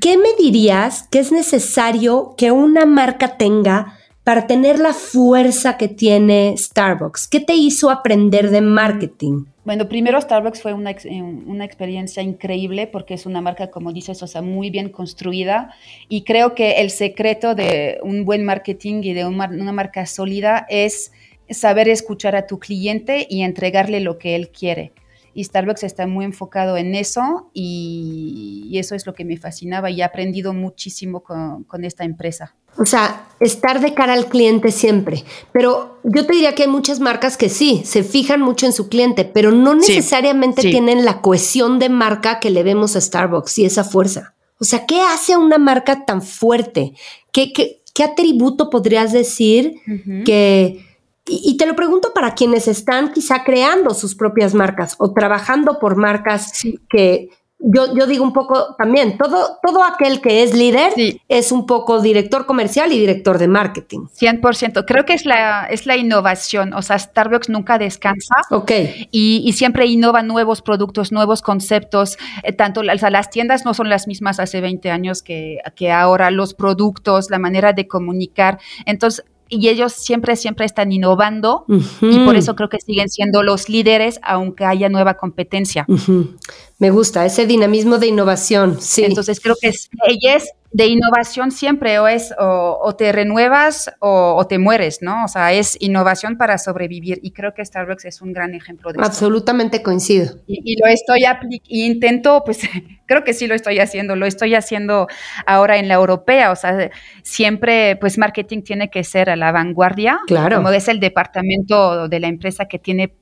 ¿qué 0.00 0.16
me 0.16 0.34
dirías 0.38 1.08
que 1.10 1.18
es 1.18 1.32
necesario 1.32 2.34
que 2.36 2.52
una 2.52 2.86
marca 2.86 3.36
tenga 3.36 3.98
para 4.22 4.46
tener 4.46 4.78
la 4.78 4.92
fuerza 4.92 5.76
que 5.76 5.88
tiene 5.88 6.54
Starbucks? 6.56 7.26
¿Qué 7.26 7.40
te 7.40 7.54
hizo 7.54 7.90
aprender 7.90 8.50
de 8.50 8.60
marketing? 8.60 9.46
Bueno, 9.64 9.88
primero 9.88 10.20
Starbucks 10.20 10.62
fue 10.62 10.72
una, 10.72 10.92
eh, 10.92 11.20
una, 11.20 11.64
experiencia 11.64 12.22
increíble 12.22 12.86
porque 12.86 13.14
es 13.14 13.26
una 13.26 13.40
marca, 13.40 13.70
como 13.70 13.92
dices, 13.92 14.22
o 14.22 14.26
sea, 14.26 14.40
muy 14.40 14.70
bien 14.70 14.88
construida 14.88 15.74
y 16.08 16.22
creo 16.22 16.54
que 16.54 16.80
el 16.80 16.90
secreto 16.90 17.54
de 17.54 17.98
un 18.02 18.24
buen 18.24 18.44
marketing 18.44 19.02
y 19.02 19.14
de 19.14 19.26
una 19.26 19.72
marca 19.72 20.06
sólida 20.06 20.64
es 20.70 21.12
saber 21.50 21.88
escuchar 21.88 22.36
a 22.36 22.46
tu 22.46 22.58
cliente 22.58 23.26
y 23.28 23.42
entregarle 23.42 24.00
lo 24.00 24.18
que 24.18 24.36
él 24.36 24.50
quiere. 24.50 24.92
Y 25.34 25.44
Starbucks 25.44 25.84
está 25.84 26.06
muy 26.06 26.24
enfocado 26.24 26.76
en 26.76 26.96
eso 26.96 27.50
y, 27.54 28.72
eso 28.74 28.94
es 28.94 29.06
lo 29.06 29.14
que 29.14 29.24
me 29.24 29.36
fascinaba 29.36 29.90
y 29.90 30.00
he 30.00 30.04
aprendido 30.04 30.52
muchísimo 30.52 31.22
con, 31.22 31.84
esta 31.84 32.04
empresa. 32.04 32.56
O 32.76 32.84
sea, 32.84 33.28
estar 33.38 33.80
de 33.80 33.94
cara 33.94 34.14
al 34.14 34.26
cliente 34.26 34.72
siempre. 34.72 35.24
Pero 35.52 36.00
yo 36.04 36.26
te 36.26 36.32
diría 36.32 36.54
que 36.54 36.64
hay 36.64 36.68
muchas 36.68 36.98
marcas 37.00 37.36
que 37.36 37.48
sí, 37.48 37.82
se 37.84 38.02
fijan 38.02 38.40
mucho 38.40 38.66
en 38.66 38.72
su 38.72 38.88
cliente, 38.88 39.24
pero 39.24 39.52
no 39.52 39.74
necesariamente 39.74 40.62
tienen 40.62 41.04
la 41.04 41.20
cohesión 41.20 41.78
de 41.78 41.88
marca 41.88 42.40
que 42.40 42.50
le 42.50 42.62
vemos 42.62 42.96
a 42.96 43.00
Starbucks 43.00 43.58
y 43.58 43.64
esa 43.64 43.84
fuerza. 43.84 44.34
O 44.60 44.64
sea, 44.64 44.86
¿qué 44.86 45.00
hace 45.00 45.34
a 45.34 45.38
una 45.38 45.58
marca 45.58 46.04
tan 46.04 46.20
fuerte? 46.20 46.94
¿Qué, 47.30 47.52
qué, 47.52 47.82
qué 47.94 48.02
atributo 48.04 48.70
podrías 48.70 49.12
decir 49.12 49.74
que 50.24 50.87
y, 51.28 51.56
te 51.56 51.66
lo 51.66 51.76
pregunto 51.76 52.12
para 52.14 52.34
quienes 52.34 52.68
están 52.68 53.12
quizá 53.12 53.44
creando 53.44 53.94
sus 53.94 54.14
propias 54.14 54.54
marcas 54.54 54.94
o 54.98 55.12
trabajando 55.12 55.78
por 55.78 55.96
marcas 55.96 56.52
que 56.88 57.30
yo, 57.60 57.92
yo, 57.96 58.06
digo 58.06 58.22
un 58.22 58.32
poco 58.32 58.76
también, 58.76 59.18
todo, 59.18 59.58
todo 59.60 59.82
aquel 59.82 60.20
que 60.20 60.44
es 60.44 60.54
líder 60.54 60.92
es 61.26 61.50
un 61.50 61.66
poco 61.66 62.00
director 62.00 62.46
comercial 62.46 62.92
y 62.92 63.00
director 63.00 63.36
de 63.36 63.48
marketing. 63.48 64.06
100%. 64.16 64.84
Creo 64.86 65.04
que 65.04 65.14
es 65.14 65.26
la, 65.26 65.66
es 65.66 65.84
la 65.84 65.96
innovación. 65.96 66.72
O 66.72 66.82
sea, 66.82 66.98
Starbucks 66.98 67.48
nunca 67.48 67.76
descansa. 67.76 68.36
Ok. 68.50 68.70
Y, 69.10 69.42
y 69.44 69.52
siempre 69.54 69.86
innova 69.86 70.22
nuevos 70.22 70.62
productos, 70.62 71.10
nuevos 71.10 71.42
conceptos. 71.42 72.16
Eh, 72.44 72.52
tanto 72.52 72.80
o 72.80 72.98
sea, 72.98 73.10
las 73.10 73.28
tiendas 73.28 73.64
no 73.64 73.74
son 73.74 73.88
las 73.88 74.06
mismas 74.06 74.38
hace 74.38 74.60
20 74.60 74.92
años 74.92 75.22
que, 75.22 75.58
que 75.74 75.90
ahora. 75.90 76.30
Los 76.30 76.54
productos, 76.54 77.28
la 77.28 77.40
manera 77.40 77.72
de 77.72 77.88
comunicar. 77.88 78.60
Entonces, 78.86 79.24
y 79.48 79.68
ellos 79.68 79.92
siempre, 79.92 80.36
siempre 80.36 80.66
están 80.66 80.92
innovando 80.92 81.64
y 81.68 82.18
por 82.24 82.36
eso 82.36 82.54
creo 82.54 82.68
que 82.68 82.80
siguen 82.80 83.08
siendo 83.08 83.42
los 83.42 83.68
líderes 83.68 84.20
aunque 84.22 84.64
haya 84.64 84.88
nueva 84.88 85.14
competencia. 85.14 85.86
Me 86.78 86.90
gusta 86.90 87.24
ese 87.26 87.46
dinamismo 87.46 87.98
de 87.98 88.08
innovación, 88.08 88.78
sí. 88.80 89.04
Entonces 89.04 89.40
creo 89.40 89.56
que 89.60 89.68
es, 89.68 89.90
ella 90.06 90.36
es 90.36 90.52
de 90.70 90.86
innovación 90.86 91.50
siempre 91.50 91.98
o 91.98 92.08
es 92.08 92.34
o, 92.38 92.94
te 92.96 93.10
renuevas 93.12 93.90
o, 94.00 94.46
te 94.48 94.58
mueres, 94.58 94.98
¿no? 95.00 95.24
O 95.24 95.28
sea, 95.28 95.52
es 95.52 95.76
innovación 95.80 96.36
para 96.36 96.58
sobrevivir 96.58 97.20
y 97.22 97.30
creo 97.30 97.54
que 97.54 97.64
Starbucks 97.64 98.04
es 98.04 98.20
un 98.20 98.32
gran 98.32 98.54
ejemplo 98.54 98.92
de 98.92 98.98
eso. 98.98 99.06
Absolutamente 99.06 99.82
coincido. 99.82 100.36
Y, 100.46 100.76
lo 100.80 100.86
estoy 100.86 101.22
y 101.66 101.86
intento, 101.86 102.42
pues 102.44 102.60
creo 103.06 103.24
que 103.24 103.32
sí 103.32 103.46
lo 103.46 103.54
estoy 103.54 103.78
haciendo, 103.78 104.14
lo 104.14 104.26
estoy 104.26 104.54
haciendo 104.54 105.08
ahora 105.46 105.78
en 105.78 105.88
la 105.88 105.94
europea, 105.94 106.52
o 106.52 106.56
sea, 106.56 106.90
siempre 107.22 107.96
pues 107.96 108.18
marketing 108.18 108.62
tiene 108.62 108.90
que 108.90 109.02
ser 109.02 109.30
a 109.30 109.36
la 109.36 109.50
vanguardia, 109.50 110.20
claro. 110.26 110.56
como 110.56 110.68
es 110.70 110.88
el 110.88 111.00
departamento 111.00 112.08
de 112.08 112.20
la 112.20 112.28
empresa 112.28 112.66
que 112.66 112.78
tiene, 112.78 113.14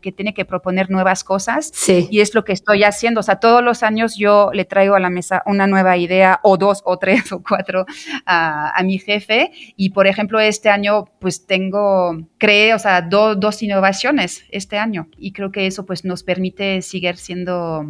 que 0.00 0.12
tiene 0.12 0.32
que 0.32 0.44
proponer 0.44 0.90
nuevas 0.90 1.24
cosas 1.24 1.70
sí. 1.74 2.06
y 2.10 2.20
es 2.20 2.34
lo 2.34 2.44
que 2.44 2.52
estoy 2.52 2.84
haciendo, 2.84 3.20
o 3.20 3.22
sea, 3.24 3.36
todos 3.36 3.62
los 3.62 3.82
años 3.82 4.16
yo 4.16 4.50
le 4.52 4.64
traigo 4.64 4.94
a 4.94 5.00
la 5.00 5.10
mesa 5.10 5.42
una 5.46 5.66
nueva 5.66 5.96
idea 5.96 6.38
o 6.44 6.56
dos 6.56 6.82
o 6.84 6.91
tres 6.98 7.32
o 7.32 7.42
cuatro 7.42 7.86
a, 8.26 8.80
mi 8.84 8.98
jefe. 8.98 9.52
Y 9.76 9.90
por 9.90 10.06
ejemplo, 10.06 10.40
este 10.40 10.68
año 10.68 11.04
pues 11.18 11.46
tengo, 11.46 12.16
creé, 12.38 12.74
o 12.74 12.78
sea, 12.78 13.02
dos 13.02 13.62
innovaciones 13.62 14.44
este 14.50 14.78
año. 14.78 15.08
Y 15.16 15.32
creo 15.32 15.52
que 15.52 15.66
eso 15.66 15.86
pues 15.86 16.04
nos 16.04 16.22
permite 16.22 16.82
seguir 16.82 17.16
siendo 17.16 17.84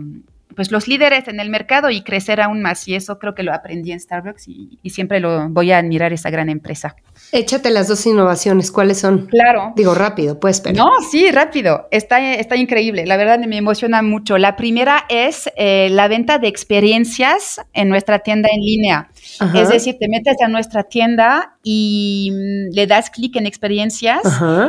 pues 0.55 0.71
los 0.71 0.89
líderes 0.89 1.29
en 1.29 1.41
el 1.41 1.51
mercado 1.51 1.91
y 1.91 2.03
crecer 2.03 2.41
aún 2.41 2.63
más. 2.63 2.87
Y 2.89 2.95
eso 2.95 3.19
creo 3.19 3.35
que 3.35 3.43
lo 3.43 3.53
aprendí 3.53 3.93
en 3.93 4.01
Starbucks 4.01 4.49
y, 4.49 4.79
siempre 4.91 5.21
lo 5.21 5.49
voy 5.49 5.73
a 5.73 5.79
admirar 5.79 6.13
esa 6.13 6.29
gran 6.29 6.51
empresa. 6.51 6.97
Échate 7.33 7.71
las 7.71 7.89
dos 7.89 8.05
innovaciones, 8.05 8.71
¿cuáles 8.71 9.01
son? 9.01 9.27
Claro. 9.27 9.73
Digo 9.75 9.95
rápido, 9.95 10.39
pues, 10.39 10.61
pero. 10.61 10.77
No, 10.77 10.91
sí, 11.11 11.31
rápido. 11.31 11.89
Está, 11.91 12.35
está 12.35 12.57
increíble. 12.57 13.07
La 13.07 13.17
verdad 13.17 13.39
me 13.39 13.57
emociona 13.57 14.03
mucho. 14.03 14.37
La 14.37 14.57
primera 14.57 15.07
es 15.09 15.51
eh, 15.57 15.89
la 15.91 16.09
venta 16.09 16.39
de 16.39 16.49
experiencias 16.49 17.61
en 17.73 17.89
nuestra 17.89 18.19
tienda 18.19 18.49
en 18.53 18.61
línea. 18.61 19.09
Es 19.55 19.71
decir, 19.71 19.97
te 19.99 20.09
metes 20.09 20.37
a 20.45 20.49
nuestra 20.49 20.85
tienda 20.85 21.57
y 21.63 22.31
mm, 22.33 22.75
le 22.75 22.87
das 22.87 23.11
clic 23.11 23.37
en 23.37 23.47
experiencias 23.47 24.21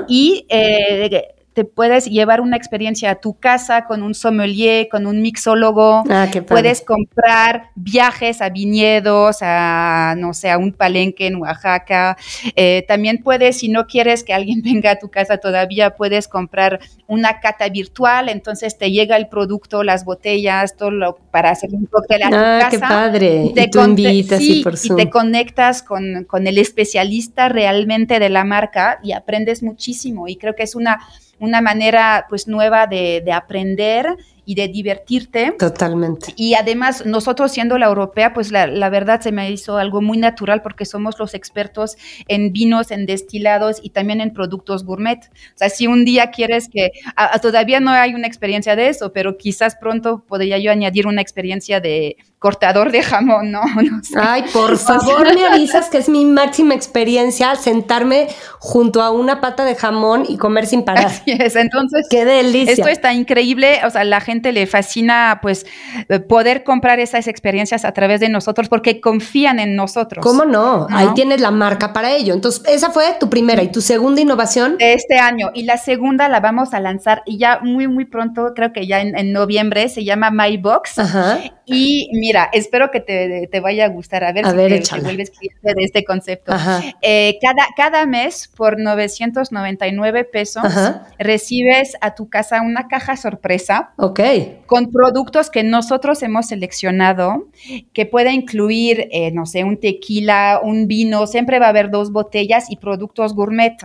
y 0.08 0.46
eh, 0.50 1.33
te 1.54 1.66
puedes 1.66 2.06
llevar 2.06 2.42
una 2.42 2.58
experiencia 2.58 3.12
a 3.12 3.16
tu 3.16 3.36
casa 3.36 3.86
con 3.86 4.02
un 4.02 4.16
sommelier, 4.16 4.90
con 4.90 5.06
un 5.06 5.22
mixólogo. 5.22 6.04
Ah, 6.10 6.28
puedes 6.48 6.82
comprar 6.82 7.70
viajes 7.76 8.42
a 8.42 8.50
viñedos, 8.50 9.38
a, 9.42 10.16
no 10.18 10.34
sé, 10.34 10.50
a 10.50 10.58
un 10.58 10.74
palenque 10.74 11.28
en 11.28 11.36
Oaxaca. 11.36 12.18
Eh, 12.56 12.84
también 12.88 13.20
puedes, 13.24 13.60
si 13.60 13.70
no 13.70 13.86
quieres 13.86 14.24
que 14.24 14.34
alguien 14.34 14.62
venga 14.64 14.92
a 14.92 15.00
tu 15.00 15.10
casa 15.10 15.38
todavía, 15.38 15.92
puedes 15.92 16.28
comprar 16.28 16.80
una 17.08 17.40
cata 17.40 17.70
virtual, 17.70 18.30
entonces 18.30 18.78
te 18.78 18.92
llega 18.92 19.16
el 19.16 19.28
producto, 19.28 19.84
las 19.84 20.06
botellas, 20.06 20.76
todo 20.76 20.92
lo 20.92 21.18
para 21.30 21.52
hacer 21.52 21.70
un 21.72 21.86
cóctel 21.86 22.24
a 22.24 22.30
tu 22.30 22.36
ah, 22.36 22.58
casa. 22.62 22.70
qué 22.72 22.80
padre. 22.80 23.44
Y 23.46 23.54
te, 23.54 23.70
invitas 23.80 24.42
y, 24.42 24.64
por 24.64 24.74
y 24.82 24.90
te 24.90 25.10
conectas 25.10 25.84
con, 25.84 26.26
con 26.26 26.48
el 26.48 26.58
especialista 26.58 27.50
realmente 27.50 28.20
de 28.20 28.30
la 28.30 28.44
marca 28.44 29.00
y 29.04 29.12
aprendes 29.12 29.62
muchísimo. 29.62 30.28
Y 30.28 30.38
creo 30.38 30.56
que 30.56 30.64
es 30.64 30.76
una 30.76 31.00
una 31.44 31.62
manera 31.62 32.26
pues 32.30 32.48
nueva 32.48 32.88
de, 32.88 33.22
de 33.24 33.32
aprender 33.32 34.18
y 34.46 34.56
de 34.56 34.68
divertirte. 34.68 35.54
Totalmente. 35.58 36.34
Y 36.36 36.56
además, 36.56 37.06
nosotros 37.06 37.52
siendo 37.52 37.78
la 37.78 37.88
europea, 37.88 38.34
pues 38.34 38.52
la, 38.52 38.68
la, 38.68 38.90
verdad 38.90 39.22
se 39.22 39.32
me 39.32 39.50
hizo 39.52 39.78
algo 39.78 40.02
muy 40.02 40.18
natural 40.18 40.62
porque 40.62 40.86
somos 40.86 41.18
los 41.20 41.34
expertos 41.34 41.98
en 42.28 42.52
vinos, 42.52 42.92
en 42.92 43.06
destilados 43.06 43.80
y 43.82 43.92
también 43.92 44.22
en 44.22 44.34
productos 44.34 44.84
gourmet. 44.84 45.20
O 45.24 45.58
sea, 45.58 45.70
si 45.70 45.88
un 45.88 46.06
día 46.06 46.32
quieres 46.32 46.70
que, 46.70 46.92
a, 47.16 47.36
a, 47.36 47.40
todavía 47.40 47.80
no 47.80 47.92
hay 47.92 48.16
una 48.16 48.28
experiencia 48.28 48.76
de 48.76 48.90
eso, 48.90 49.14
pero 49.14 49.38
quizás 49.38 49.76
pronto 49.76 50.24
podría 50.28 50.58
yo 50.58 50.72
añadir 50.72 51.08
una 51.08 51.22
experiencia 51.22 51.80
de 51.80 52.18
cortador 52.44 52.92
de 52.92 53.02
jamón, 53.02 53.52
¿no? 53.52 53.62
no 53.90 54.04
sé. 54.04 54.20
Ay, 54.20 54.44
por 54.52 54.78
favor, 54.90 55.34
me 55.34 55.46
avisas 55.46 55.90
que 55.90 55.98
es 55.98 56.10
mi 56.10 56.26
máxima 56.26 56.76
experiencia 56.76 57.56
sentarme 57.56 58.28
junto 58.60 59.02
a 59.02 59.12
una 59.12 59.40
pata 59.40 59.64
de 59.64 59.76
jamón 59.76 60.26
y 60.28 60.36
comer 60.36 60.66
sin 60.66 60.84
parar. 60.84 61.06
Así 61.06 61.32
es, 61.32 61.56
entonces. 61.56 62.06
Qué 62.10 62.26
delicia. 62.26 62.74
Esto 62.74 62.90
está 62.90 63.14
increíble, 63.14 63.80
o 63.86 63.90
sea, 63.90 64.04
la 64.04 64.20
gente 64.20 64.52
le 64.52 64.68
fascina 64.68 65.40
pues 65.42 65.66
eh, 66.10 66.20
poder 66.20 66.66
comprar 66.66 67.00
esas 67.00 67.28
experiencias 67.28 67.86
a 67.86 67.94
través 67.94 68.20
de 68.20 68.28
nosotros 68.28 68.68
porque 68.68 69.00
confían 69.00 69.60
en 69.60 69.78
nosotros. 69.78 70.22
¿Cómo 70.22 70.44
no? 70.44 70.88
Ahí 70.90 71.08
tienes 71.16 71.40
la 71.40 71.52
marca 71.52 71.94
para 71.94 72.12
ello. 72.12 72.34
Entonces, 72.34 72.62
esa 72.68 72.90
fue 72.90 73.06
tu 73.22 73.30
primera 73.30 73.64
y 73.64 73.72
tu 73.72 73.80
segunda 73.80 74.20
innovación. 74.20 74.78
De 74.78 74.94
este 74.96 75.18
año. 75.18 75.52
Y 75.54 75.64
la 75.64 75.78
segunda 75.78 76.28
la 76.28 76.42
vamos 76.42 76.74
a 76.74 76.82
lanzar 76.82 77.24
y 77.26 77.38
ya 77.38 77.60
muy, 77.62 77.88
muy 77.88 78.04
pronto, 78.04 78.52
creo 78.54 78.74
que 78.74 78.86
ya 78.86 79.00
en, 79.00 79.18
en 79.18 79.32
noviembre, 79.32 79.88
se 79.88 80.04
llama 80.04 80.30
My 80.30 80.58
Box. 80.58 81.00
Ajá. 81.00 81.40
Y 81.66 82.10
mira, 82.14 82.50
espero 82.52 82.92
que 82.92 83.00
te, 83.00 83.48
te, 83.52 83.60
vaya 83.60 83.86
a 83.86 83.90
gustar. 83.90 84.24
A 84.24 84.32
ver 84.32 84.46
a 84.46 84.52
si 84.52 84.56
ver, 84.56 84.84
te, 84.84 84.90
te, 84.90 85.02
vuelves 85.02 85.32
cliente 85.32 85.74
de 85.76 85.84
este 85.84 86.04
concepto. 86.04 86.54
Eh, 87.02 87.38
cada, 87.42 87.68
cada 87.76 88.06
mes, 88.06 88.50
por 88.56 88.80
999 88.80 90.26
pesos, 90.26 90.64
Ajá. 90.64 91.08
recibes 91.20 91.96
a 92.02 92.16
tu 92.16 92.30
casa 92.30 92.62
una 92.62 92.88
caja 92.88 93.16
sorpresa. 93.16 93.94
Ok. 93.98 94.20
Con 94.66 94.92
productos 94.92 95.50
que 95.50 95.64
nosotros 95.64 96.22
hemos 96.24 96.48
seleccionado, 96.48 97.48
que 97.94 98.06
puede 98.06 98.32
incluir, 98.34 99.08
eh, 99.12 99.32
no 99.32 99.46
sé, 99.46 99.64
un 99.64 99.80
tequila, 99.80 100.60
un 100.64 100.88
vino, 100.88 101.28
siempre 101.28 101.60
va 101.60 101.68
a 101.68 101.70
haber 101.70 101.90
dos 101.90 102.12
botellas 102.12 102.70
y 102.70 102.78
productos 102.78 103.34
gourmet 103.34 103.78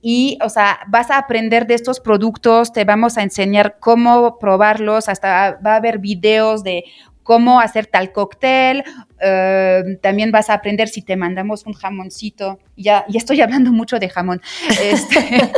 y, 0.00 0.38
o 0.44 0.48
sea, 0.48 0.78
vas 0.88 1.10
a 1.10 1.18
aprender 1.18 1.66
de 1.66 1.74
estos 1.74 2.00
productos, 2.00 2.72
te 2.72 2.84
vamos 2.84 3.18
a 3.18 3.22
enseñar 3.22 3.78
cómo 3.80 4.38
probarlos, 4.38 5.08
hasta 5.08 5.58
va 5.64 5.72
a 5.72 5.76
haber 5.76 5.98
videos 5.98 6.62
de 6.62 6.84
cómo 7.28 7.60
hacer 7.60 7.84
tal 7.84 8.10
cóctel. 8.10 8.84
Uh, 9.20 9.98
también 10.00 10.30
vas 10.32 10.48
a 10.48 10.54
aprender 10.54 10.88
si 10.88 11.02
te 11.02 11.14
mandamos 11.14 11.66
un 11.66 11.74
jamoncito. 11.74 12.58
Ya, 12.74 13.04
ya 13.06 13.18
estoy 13.18 13.42
hablando 13.42 13.70
mucho 13.70 13.98
de 13.98 14.08
jamón. 14.08 14.40
Este, 14.82 15.18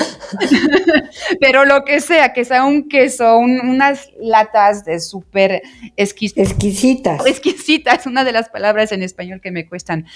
pero 1.41 1.65
lo 1.65 1.85
que 1.85 2.01
sea, 2.01 2.33
que 2.33 2.45
sea 2.45 2.65
un 2.65 2.89
queso, 2.89 3.39
un, 3.39 3.61
unas 3.61 4.11
latas 4.21 4.85
de 4.85 5.01
súper 5.01 5.63
exquis 5.97 6.37
exquisitas. 6.37 7.27
Exquisitas, 7.27 8.07
una 8.07 8.25
de 8.25 8.33
las 8.33 8.51
palabras 8.51 8.93
en 8.93 9.03
español 9.03 9.41
que 9.41 9.51
me 9.51 9.67
cuestan. 9.69 10.07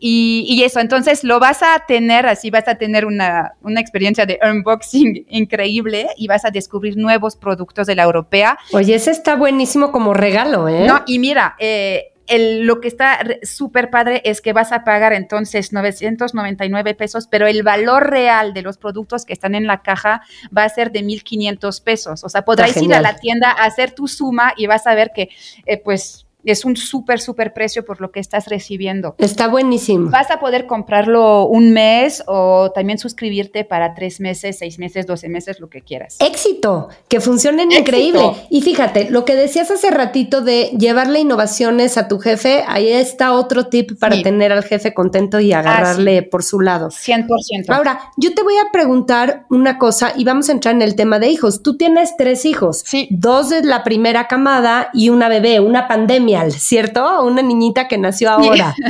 Y, 0.00 0.44
y, 0.48 0.64
eso, 0.64 0.80
entonces 0.80 1.22
lo 1.22 1.38
vas 1.38 1.62
a 1.62 1.84
tener, 1.86 2.26
así 2.26 2.50
vas 2.50 2.66
a 2.66 2.76
tener 2.76 3.04
una, 3.04 3.52
una 3.62 3.80
experiencia 3.80 4.26
de 4.26 4.38
unboxing 4.42 5.26
increíble 5.28 6.08
y 6.16 6.26
vas 6.26 6.44
a 6.44 6.50
descubrir 6.50 6.96
nuevos 6.96 7.36
productos 7.36 7.86
de 7.86 7.94
la 7.94 8.04
europea. 8.04 8.58
Oye, 8.72 8.94
ese 8.94 9.10
está 9.10 9.36
buenísimo 9.36 9.92
como 9.92 10.14
regalo, 10.14 10.68
¿eh? 10.68 10.86
No, 10.86 11.02
y 11.06 11.18
mira, 11.18 11.56
eh, 11.58 12.12
el, 12.30 12.66
lo 12.66 12.80
que 12.80 12.88
está 12.88 13.18
súper 13.42 13.90
padre 13.90 14.22
es 14.24 14.40
que 14.40 14.52
vas 14.52 14.72
a 14.72 14.84
pagar 14.84 15.12
entonces 15.12 15.72
999 15.72 16.94
pesos, 16.94 17.26
pero 17.26 17.46
el 17.46 17.62
valor 17.62 18.08
real 18.08 18.54
de 18.54 18.62
los 18.62 18.78
productos 18.78 19.24
que 19.24 19.32
están 19.32 19.54
en 19.54 19.66
la 19.66 19.82
caja 19.82 20.22
va 20.56 20.64
a 20.64 20.68
ser 20.68 20.92
de 20.92 21.00
1.500 21.00 21.82
pesos. 21.82 22.24
O 22.24 22.28
sea, 22.28 22.42
podrás 22.42 22.76
ir 22.76 22.94
a 22.94 23.00
la 23.00 23.16
tienda 23.16 23.50
a 23.50 23.64
hacer 23.64 23.92
tu 23.92 24.06
suma 24.08 24.54
y 24.56 24.66
vas 24.66 24.86
a 24.86 24.94
ver 24.94 25.10
que, 25.14 25.28
eh, 25.66 25.78
pues, 25.82 26.26
es 26.44 26.64
un 26.64 26.76
súper, 26.76 27.20
súper 27.20 27.52
precio 27.52 27.84
por 27.84 28.00
lo 28.00 28.10
que 28.10 28.20
estás 28.20 28.46
recibiendo. 28.46 29.14
Está 29.18 29.48
buenísimo. 29.48 30.10
Vas 30.10 30.30
a 30.30 30.40
poder 30.40 30.66
comprarlo 30.66 31.46
un 31.46 31.72
mes 31.72 32.22
o 32.26 32.70
también 32.74 32.98
suscribirte 32.98 33.64
para 33.64 33.94
tres 33.94 34.20
meses, 34.20 34.58
seis 34.58 34.78
meses, 34.78 35.06
doce 35.06 35.28
meses, 35.28 35.60
lo 35.60 35.68
que 35.68 35.82
quieras. 35.82 36.16
Éxito, 36.20 36.88
que 37.08 37.20
funcionen 37.20 37.68
Éxito. 37.72 37.80
increíble. 37.80 38.32
Y 38.50 38.62
fíjate, 38.62 39.10
lo 39.10 39.24
que 39.24 39.36
decías 39.36 39.70
hace 39.70 39.90
ratito 39.90 40.40
de 40.40 40.70
llevarle 40.78 41.20
innovaciones 41.20 41.98
a 41.98 42.08
tu 42.08 42.18
jefe, 42.18 42.64
ahí 42.66 42.88
está 42.88 43.32
otro 43.32 43.66
tip 43.66 43.98
para 43.98 44.16
sí. 44.16 44.22
tener 44.22 44.52
al 44.52 44.64
jefe 44.64 44.94
contento 44.94 45.40
y 45.40 45.52
agarrarle 45.52 46.18
ah, 46.18 46.22
sí. 46.22 46.28
por 46.28 46.42
su 46.42 46.60
lado. 46.60 46.88
100%. 46.88 47.26
Ahora, 47.68 48.00
yo 48.16 48.34
te 48.34 48.42
voy 48.42 48.54
a 48.56 48.70
preguntar 48.72 49.46
una 49.50 49.78
cosa 49.78 50.12
y 50.16 50.24
vamos 50.24 50.48
a 50.48 50.52
entrar 50.52 50.74
en 50.74 50.82
el 50.82 50.96
tema 50.96 51.18
de 51.18 51.28
hijos. 51.28 51.62
Tú 51.62 51.76
tienes 51.76 52.16
tres 52.16 52.44
hijos. 52.44 52.82
Sí. 52.86 53.08
Dos 53.10 53.50
de 53.50 53.62
la 53.62 53.84
primera 53.84 54.26
camada 54.26 54.90
y 54.92 55.08
una 55.08 55.28
bebé, 55.28 55.60
una 55.60 55.88
pandemia 55.88 56.29
¿cierto? 56.50 57.24
Una 57.24 57.42
niñita 57.42 57.88
que 57.88 57.98
nació 57.98 58.30
ahora. 58.30 58.74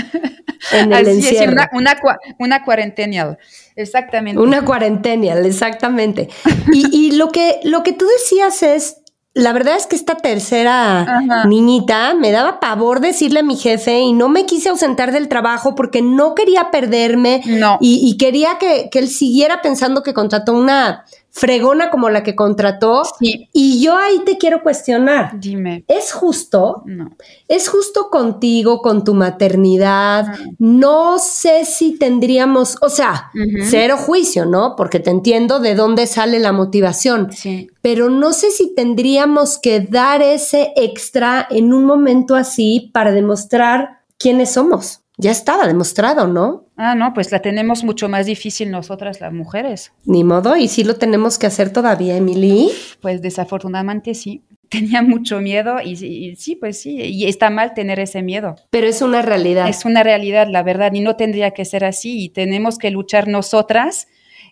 En 0.72 0.92
el 0.92 1.09
Así 1.09 1.11
encierro. 1.16 1.53
Es, 1.53 1.68
una, 1.70 1.70
una, 1.72 2.18
una 2.38 2.64
cuarentenial, 2.64 3.38
exactamente. 3.76 4.42
Una 4.42 4.62
cuarentenial, 4.62 5.46
exactamente. 5.46 6.29
y, 6.70 6.94
y 6.94 7.12
lo, 7.12 7.31
que, 7.31 7.61
lo 7.64 7.83
que 7.83 7.94
tú 7.94 8.05
decías 8.07 8.62
es, 8.62 8.98
la 9.33 9.53
verdad 9.53 9.76
es 9.76 9.87
que 9.87 9.94
esta 9.94 10.16
tercera 10.16 11.03
Ajá. 11.03 11.44
niñita 11.46 12.14
me 12.14 12.33
daba 12.33 12.59
pavor 12.59 13.00
decirle 13.00 13.40
a 13.40 13.44
mi 13.44 13.57
jefe 13.57 14.00
y 14.00 14.12
no 14.12 14.29
me 14.29 14.44
quise 14.44 14.68
ausentar 14.70 15.12
del 15.12 15.29
trabajo 15.29 15.74
porque 15.74 16.03
no 16.03 16.35
quería 16.35 16.70
perderme 16.70 17.40
no. 17.46 17.79
y, 17.81 18.00
y, 18.03 18.16
quería 18.16 18.59
que, 18.59 18.88
que, 18.90 18.98
él 18.98 19.09
siguiera 19.09 19.62
pensando 19.62 20.03
que 20.03 20.14
contrató 20.14 20.53
una 20.53 21.05
fregona 21.31 21.90
como 21.90 22.11
la 22.11 22.23
que 22.23 22.35
contrató. 22.35 23.03
Sí. 23.19 23.49
Y 23.53 23.83
yo 23.83 23.97
ahí 23.97 24.21
te 24.25 24.38
quiero 24.38 24.62
cuestionar. 24.62 25.38
Dime. 25.40 25.85
¿Es 25.88 26.12
justo? 26.12 26.83
No. 26.85 27.12
¿Es 27.49 27.69
justo 27.69 28.11
contigo, 28.11 28.81
con 28.83 29.05
tu 29.05 29.14
maternidad? 29.14 30.27
No, 30.59 30.90
no 30.90 31.19
sé 31.19 31.64
si 31.64 31.99
tendríamos, 31.99 32.77
o 32.81 32.88
sea, 32.88 33.31
uh 33.35 33.38
-huh. 33.38 33.66
cero 33.69 33.97
juicio, 33.97 34.45
¿no? 34.45 34.75
Porque 34.77 35.01
te 35.01 35.11
entiendo 35.11 35.59
de 35.61 35.75
dónde 35.75 36.07
sale 36.07 36.38
la 36.38 36.53
motivación. 36.53 37.31
Sí. 37.33 37.69
Pero 37.81 38.11
no 38.11 38.33
sé 38.33 38.51
si 38.51 38.75
tendríamos 38.75 39.59
que 39.59 39.81
dar 39.81 40.23
ese 40.23 40.73
extra 40.77 41.47
en 41.51 41.73
un 41.73 41.85
momento 41.85 42.35
así 42.35 42.90
para 42.93 43.12
demostrar 43.12 44.01
quiénes 44.19 44.53
somos. 44.53 45.01
Ya 45.20 45.30
estaba 45.30 45.66
demostrado, 45.66 46.26
¿no? 46.26 46.64
Ah, 46.76 46.94
no, 46.94 47.12
pues 47.12 47.30
la 47.30 47.40
tenemos 47.42 47.85
mucho 47.85 48.09
más 48.09 48.24
difícil 48.24 48.70
nosotras 48.70 49.20
las 49.20 49.35
mujeres. 49.35 49.92
Ni 50.06 50.24
modo, 50.24 50.56
y 50.56 50.66
sí 50.66 50.83
lo 50.83 50.96
tenemos 50.96 51.38
que 51.38 51.46
hacer 51.46 51.70
todavía, 51.70 52.16
Emily. 52.16 52.70
Pues 53.02 53.20
desafortunadamente 53.20 54.14
sí. 54.14 54.42
Tenía 54.70 55.02
mucho 55.02 55.40
miedo 55.40 55.76
y, 55.85 55.92
y, 56.04 56.37
sí, 56.37 56.56
pues 56.56 56.80
sí, 56.80 56.92
y 56.92 57.26
está 57.26 57.50
mal 57.50 57.74
tener 57.74 57.98
ese 58.00 58.22
miedo. 58.22 58.54
Pero 58.70 58.87
es 58.87 59.02
una 59.02 59.20
realidad. 59.20 59.68
Es 59.68 59.85
una 59.85 60.02
realidad, 60.02 60.46
la 60.48 60.62
verdad, 60.62 60.92
y 60.94 61.00
no 61.00 61.16
tendría 61.16 61.50
que 61.50 61.64
ser 61.64 61.85
así. 61.85 62.24
Y 62.24 62.28
tenemos 62.30 62.78
que 62.78 62.90
luchar 62.90 63.28
nosotras 63.28 64.06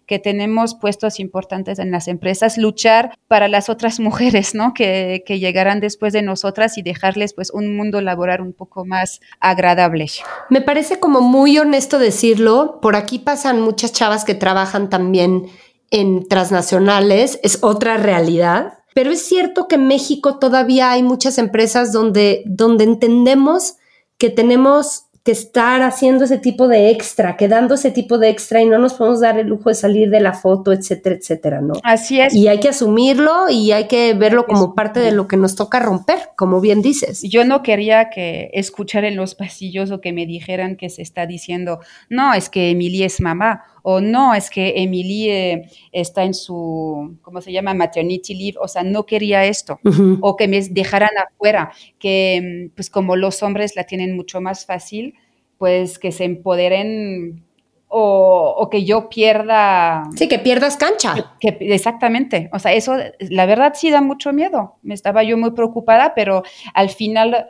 que 0.09 0.19
tenemos 0.19 0.75
puestos 0.75 1.21
importantes 1.21 1.79
en 1.79 1.93
las 1.93 2.09
empresas, 2.09 2.57
luchar 2.57 3.17
para 3.29 3.47
las 3.47 3.69
otras 3.69 4.01
mujeres, 4.09 4.55
¿no? 4.55 4.75
Que, 4.75 5.23
que, 5.25 5.39
llegarán 5.39 5.79
después 5.79 6.13
de 6.13 6.23
nosotras 6.23 6.79
y 6.79 6.83
dejarles 6.83 7.35
pues 7.35 7.51
un 7.53 7.77
mundo 7.77 8.01
laboral 8.01 8.41
un 8.41 8.55
poco 8.55 8.85
más 8.85 9.21
agradable. 9.39 10.07
Me 10.49 10.63
parece 10.63 10.99
como 10.99 11.21
muy 11.21 11.59
honesto 11.59 11.99
decirlo, 11.99 12.81
por 12.81 12.97
aquí 12.97 13.19
pasan 13.19 13.61
muchas 13.61 13.93
chavas 13.93 14.25
que 14.25 14.35
trabajan 14.35 14.89
también 14.89 15.47
en 15.91 16.27
transnacionales, 16.27 17.39
es 17.43 17.59
otra 17.63 17.99
realidad, 17.99 18.79
pero 18.95 19.11
es 19.11 19.23
cierto 19.23 19.69
que 19.69 19.75
en 19.75 19.87
México 19.87 20.39
todavía 20.39 20.91
hay 20.91 21.03
muchas 21.03 21.37
empresas 21.39 21.93
donde, 21.93 22.43
donde 22.47 22.85
entendemos 22.85 23.77
que 24.17 24.31
tenemos 24.31 25.05
que 25.29 25.33
estar 25.33 25.83
haciendo 25.83 26.25
ese 26.25 26.39
tipo 26.39 26.69
de 26.69 26.89
extra, 26.89 27.37
quedando 27.37 27.75
ese 27.75 27.91
tipo 27.91 28.17
de 28.17 28.31
extra 28.31 28.63
y 28.63 28.67
no 28.67 28.79
nos 28.79 28.95
podemos 28.95 29.21
dar 29.21 29.39
el 29.39 29.47
lujo 29.47 29.69
de 29.69 29.75
salir 29.75 30.09
de 30.09 30.21
la 30.21 30.33
foto, 30.33 30.73
etcétera, 30.73 31.17
etcétera, 31.17 31.61
¿no? 31.61 31.75
Así 31.83 32.19
es. 32.19 32.33
Y 32.33 32.49
hay 32.49 32.61
que 32.61 32.71
asumirlo 32.71 33.51
y 33.51 33.73
hay 33.73 33.89
que 33.89 34.15
verlo 34.15 34.47
como 34.47 34.75
parte 34.75 35.01
de 35.01 35.13
lo 35.13 35.29
que 35.29 35.37
nos 35.37 35.55
toca 35.55 35.81
romper, 35.81 36.31
como 36.35 36.63
bien 36.63 36.81
dices. 36.81 37.21
Yo 37.21 37.45
no 37.45 37.63
quería 37.63 38.09
que 38.09 38.49
escuchar 38.55 39.05
en 39.05 39.17
los 39.17 39.35
pasillos 39.35 39.91
o 39.91 40.01
que 40.01 40.15
me 40.15 40.25
dijeran 40.25 40.77
que 40.77 40.89
se 40.89 41.03
está 41.03 41.27
diciendo, 41.27 41.81
no, 42.09 42.33
es 42.33 42.49
que 42.49 42.71
Emilia 42.71 43.05
es 43.05 43.21
mamá 43.21 43.65
o 43.91 44.03
no, 44.03 44.35
es 44.35 44.51
que 44.51 44.75
Emily 44.77 45.31
eh, 45.31 45.71
está 45.93 46.23
en 46.23 46.35
su, 46.35 47.17
¿cómo 47.23 47.41
se 47.41 47.53
llama? 47.53 47.73
Maternity 47.73 48.35
leave, 48.35 48.59
o 48.61 48.69
sea, 48.69 48.83
no 48.83 49.07
quería 49.07 49.47
esto, 49.47 49.81
o 50.21 50.37
que 50.37 50.47
me 50.47 50.61
dejaran 50.61 51.17
afuera, 51.17 51.73
que 51.99 52.71
pues 52.75 52.91
como 52.91 53.17
los 53.17 53.43
hombres 53.43 53.77
la 53.77 53.85
tienen 53.85 54.15
mucho 54.15 54.43
más 54.43 54.67
fácil, 54.67 55.15
pues 55.57 55.99
que 55.99 56.13
se 56.13 56.25
empoderen 56.25 57.43
o, 57.89 58.69
que 58.71 58.85
yo 58.85 59.09
pierda. 59.09 60.03
Sí, 60.15 60.29
que 60.29 60.39
pierdas 60.39 60.77
cancha. 60.77 61.37
Que, 61.41 61.57
exactamente. 61.61 62.51
O 62.53 62.59
sea, 62.59 62.75
eso, 62.75 62.95
la 63.21 63.47
verdad 63.47 63.73
sí 63.75 63.91
da 63.91 64.03
mucho 64.03 64.35
miedo. 64.35 64.77
Me 64.83 64.93
estaba 64.93 65.23
yo 65.23 65.39
muy 65.39 65.53
preocupada, 65.53 66.13
pero 66.15 66.43
al 66.75 66.91
final, 66.91 67.49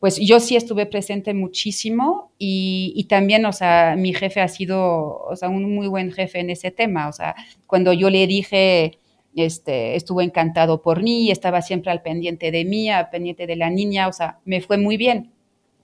pues 0.00 0.16
yo 0.16 0.40
sí 0.40 0.56
estuve 0.56 0.86
presente 0.86 1.34
muchísimo 1.34 2.32
y, 2.38 3.06
también, 3.08 3.44
o 3.44 3.52
sea, 3.52 3.94
mi 3.96 4.14
jefe 4.14 4.40
ha 4.40 4.48
sido, 4.48 5.18
o 5.18 5.36
sea, 5.36 5.50
un 5.50 5.74
muy 5.74 5.88
buen 5.88 6.10
jefe 6.10 6.40
en 6.40 6.48
ese 6.48 6.70
tema. 6.70 7.08
O 7.08 7.12
sea, 7.12 7.36
cuando 7.66 7.92
yo 7.92 8.10
le 8.10 8.26
dije. 8.26 8.98
Este, 9.36 9.94
estuvo 9.94 10.22
encantado 10.22 10.82
por 10.82 11.04
mí, 11.04 11.30
estaba 11.30 11.62
siempre 11.62 11.92
al 11.92 12.02
pendiente 12.02 12.50
de 12.50 12.64
mí, 12.64 12.90
al 12.90 13.10
pendiente 13.10 13.46
de 13.46 13.54
la 13.54 13.70
niña, 13.70 14.08
o 14.08 14.12
sea, 14.12 14.40
me 14.44 14.60
fue 14.60 14.76
muy 14.76 14.96
bien, 14.96 15.30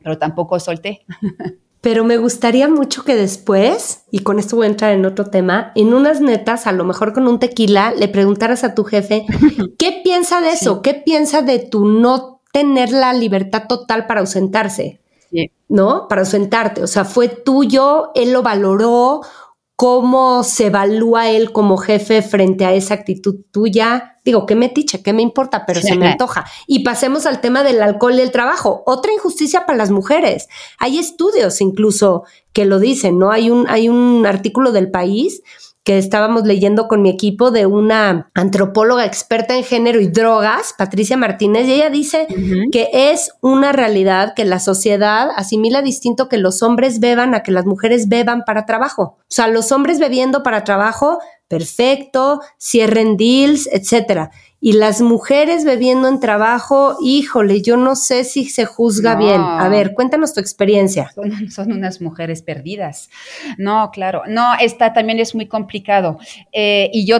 pero 0.02 0.18
tampoco 0.18 0.58
solté. 0.58 1.02
pero 1.86 2.02
me 2.02 2.16
gustaría 2.16 2.68
mucho 2.68 3.04
que 3.04 3.14
después, 3.14 4.06
y 4.10 4.18
con 4.18 4.40
esto 4.40 4.56
voy 4.56 4.66
a 4.66 4.70
entrar 4.70 4.92
en 4.92 5.06
otro 5.06 5.26
tema, 5.26 5.70
en 5.76 5.94
unas 5.94 6.20
netas, 6.20 6.66
a 6.66 6.72
lo 6.72 6.82
mejor 6.82 7.12
con 7.12 7.28
un 7.28 7.38
tequila, 7.38 7.94
le 7.96 8.08
preguntaras 8.08 8.64
a 8.64 8.74
tu 8.74 8.82
jefe, 8.82 9.24
¿qué 9.78 10.00
piensa 10.02 10.40
de 10.40 10.48
eso? 10.48 10.82
¿Qué 10.82 10.94
piensa 10.94 11.42
de 11.42 11.60
tu 11.60 11.86
no 11.86 12.35
tener 12.56 12.90
la 12.90 13.12
libertad 13.12 13.64
total 13.68 14.06
para 14.06 14.20
ausentarse? 14.20 14.98
¿No? 15.68 16.08
Para 16.08 16.22
ausentarte. 16.22 16.82
O 16.82 16.86
sea, 16.86 17.04
fue 17.04 17.28
tuyo, 17.28 18.12
él 18.14 18.32
lo 18.32 18.42
valoró, 18.42 19.20
cómo 19.74 20.42
se 20.42 20.68
evalúa 20.68 21.28
él 21.28 21.52
como 21.52 21.76
jefe 21.76 22.22
frente 22.22 22.64
a 22.64 22.72
esa 22.72 22.94
actitud 22.94 23.44
tuya. 23.50 24.16
Digo, 24.24 24.46
qué 24.46 24.54
metiche, 24.54 25.02
qué 25.02 25.12
me 25.12 25.20
importa, 25.20 25.66
pero 25.66 25.82
se 25.82 25.96
me 25.96 26.08
antoja. 26.08 26.46
Y 26.66 26.82
pasemos 26.82 27.26
al 27.26 27.42
tema 27.42 27.62
del 27.62 27.82
alcohol 27.82 28.14
y 28.14 28.22
el 28.22 28.30
trabajo. 28.30 28.82
Otra 28.86 29.12
injusticia 29.12 29.66
para 29.66 29.76
las 29.76 29.90
mujeres. 29.90 30.48
Hay 30.78 30.96
estudios 30.98 31.60
incluso 31.60 32.24
que 32.54 32.64
lo 32.64 32.78
dicen, 32.78 33.18
¿no? 33.18 33.32
Hay 33.32 33.50
un, 33.50 33.68
hay 33.68 33.90
un 33.90 34.24
artículo 34.24 34.72
del 34.72 34.90
país 34.90 35.42
que 35.86 35.98
estábamos 35.98 36.42
leyendo 36.42 36.88
con 36.88 37.00
mi 37.00 37.10
equipo 37.10 37.52
de 37.52 37.64
una 37.64 38.28
antropóloga 38.34 39.06
experta 39.06 39.56
en 39.56 39.62
género 39.62 40.00
y 40.00 40.08
drogas, 40.08 40.74
Patricia 40.76 41.16
Martínez, 41.16 41.68
y 41.68 41.74
ella 41.74 41.90
dice 41.90 42.26
que 42.72 42.90
es 42.92 43.30
una 43.40 43.70
realidad 43.70 44.34
que 44.34 44.44
la 44.44 44.58
sociedad 44.58 45.28
asimila 45.36 45.82
distinto 45.82 46.28
que 46.28 46.38
los 46.38 46.60
hombres 46.64 46.98
beban 46.98 47.36
a 47.36 47.44
que 47.44 47.52
las 47.52 47.66
mujeres 47.66 48.08
beban 48.08 48.42
para 48.44 48.66
trabajo. 48.66 49.16
O 49.20 49.24
sea, 49.28 49.46
los 49.46 49.70
hombres 49.70 50.00
bebiendo 50.00 50.42
para 50.42 50.64
trabajo, 50.64 51.20
perfecto, 51.46 52.40
cierren 52.58 53.16
deals, 53.16 53.68
etcétera 53.70 54.32
y 54.66 54.72
las 54.72 55.00
mujeres 55.00 55.64
bebiendo 55.64 56.08
en 56.08 56.18
trabajo, 56.18 56.96
híjole, 57.00 57.62
yo 57.62 57.76
no 57.76 57.94
sé 57.94 58.24
si 58.24 58.46
se 58.46 58.64
juzga 58.64 59.14
bien. 59.14 59.40
A 59.40 59.68
ver, 59.68 59.94
cuéntanos 59.94 60.34
tu 60.34 60.40
experiencia. 60.40 61.12
Son, 61.50 61.70
unas 61.70 62.00
mujeres 62.00 62.42
perdidas. 62.42 63.08
No, 63.58 63.92
claro. 63.92 64.24
No, 64.26 64.54
esta 64.60 64.92
también 64.92 65.20
es 65.20 65.36
muy 65.36 65.46
complicado. 65.46 66.18
Eh, 66.50 66.90
y 66.92 67.06
yo, 67.06 67.18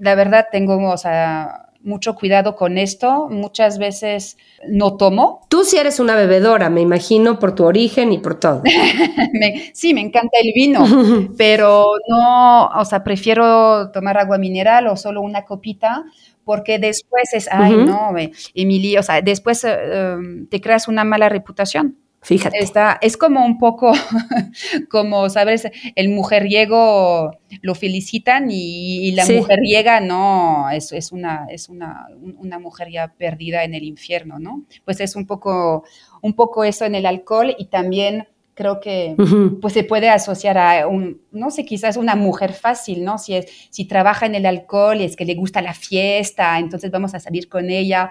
la 0.00 0.14
verdad, 0.14 0.46
tengo, 0.50 0.90
o 0.90 0.96
sea, 0.96 1.67
mucho 1.88 2.14
cuidado 2.14 2.54
con 2.54 2.78
esto. 2.78 3.28
Muchas 3.30 3.78
veces 3.78 4.36
no 4.68 4.96
tomo. 4.96 5.46
Tú 5.48 5.64
sí 5.64 5.76
eres 5.76 5.98
una 5.98 6.14
bebedora, 6.14 6.70
me 6.70 6.80
imagino, 6.80 7.38
por 7.38 7.54
tu 7.54 7.64
origen 7.64 8.12
y 8.12 8.18
por 8.18 8.38
todo. 8.38 8.62
sí, 9.72 9.94
me 9.94 10.02
encanta 10.02 10.38
el 10.40 10.52
vino, 10.54 10.84
pero 11.36 11.86
no, 12.08 12.66
o 12.66 12.84
sea, 12.84 13.02
prefiero 13.02 13.90
tomar 13.90 14.18
agua 14.18 14.38
mineral 14.38 14.86
o 14.86 14.96
solo 14.96 15.22
una 15.22 15.44
copita 15.44 16.04
porque 16.44 16.78
después 16.78 17.34
es, 17.34 17.46
ay, 17.50 17.76
no, 17.76 18.14
Emily, 18.54 18.96
o 18.96 19.02
sea, 19.02 19.20
después 19.20 19.64
eh, 19.64 19.76
em, 20.14 20.46
te 20.48 20.62
creas 20.62 20.88
una 20.88 21.04
mala 21.04 21.28
reputación. 21.28 21.98
Fíjate. 22.20 22.58
Está, 22.58 22.98
es 23.00 23.16
como 23.16 23.44
un 23.44 23.58
poco 23.58 23.92
como, 24.90 25.30
¿sabes? 25.30 25.68
El 25.94 26.08
mujeriego 26.08 27.30
lo 27.62 27.74
felicitan 27.74 28.48
y, 28.50 29.12
la 29.12 29.24
mujeriega 29.26 30.00
no, 30.00 30.68
es, 30.70 30.92
es, 30.92 31.12
una, 31.12 31.46
es 31.50 31.68
una, 31.68 32.08
una 32.38 32.58
mujer 32.58 32.90
ya 32.90 33.14
perdida 33.16 33.64
en 33.64 33.74
el 33.74 33.84
infierno, 33.84 34.38
¿no? 34.38 34.64
Pues 34.84 35.00
es 35.00 35.16
un 35.16 35.26
poco, 35.26 35.84
un 36.20 36.34
poco 36.34 36.64
eso 36.64 36.84
en 36.84 36.96
el 36.96 37.06
alcohol 37.06 37.54
y 37.56 37.66
también 37.66 38.26
creo 38.58 38.80
que 38.80 39.14
pues 39.60 39.72
se 39.72 39.84
puede 39.84 40.10
asociar 40.10 40.58
a 40.58 40.88
un, 40.88 41.22
no 41.30 41.52
sé, 41.52 41.64
quizás 41.64 41.96
una 41.96 42.16
mujer 42.16 42.52
fácil, 42.52 43.04
¿no? 43.04 43.16
Si, 43.16 43.36
es, 43.36 43.46
si 43.70 43.84
trabaja 43.84 44.26
en 44.26 44.34
el 44.34 44.46
alcohol 44.46 45.00
y 45.00 45.04
es 45.04 45.14
que 45.14 45.24
le 45.24 45.36
gusta 45.36 45.62
la 45.62 45.74
fiesta, 45.74 46.58
entonces 46.58 46.90
vamos 46.90 47.14
a 47.14 47.20
salir 47.20 47.48
con 47.48 47.70
ella. 47.70 48.10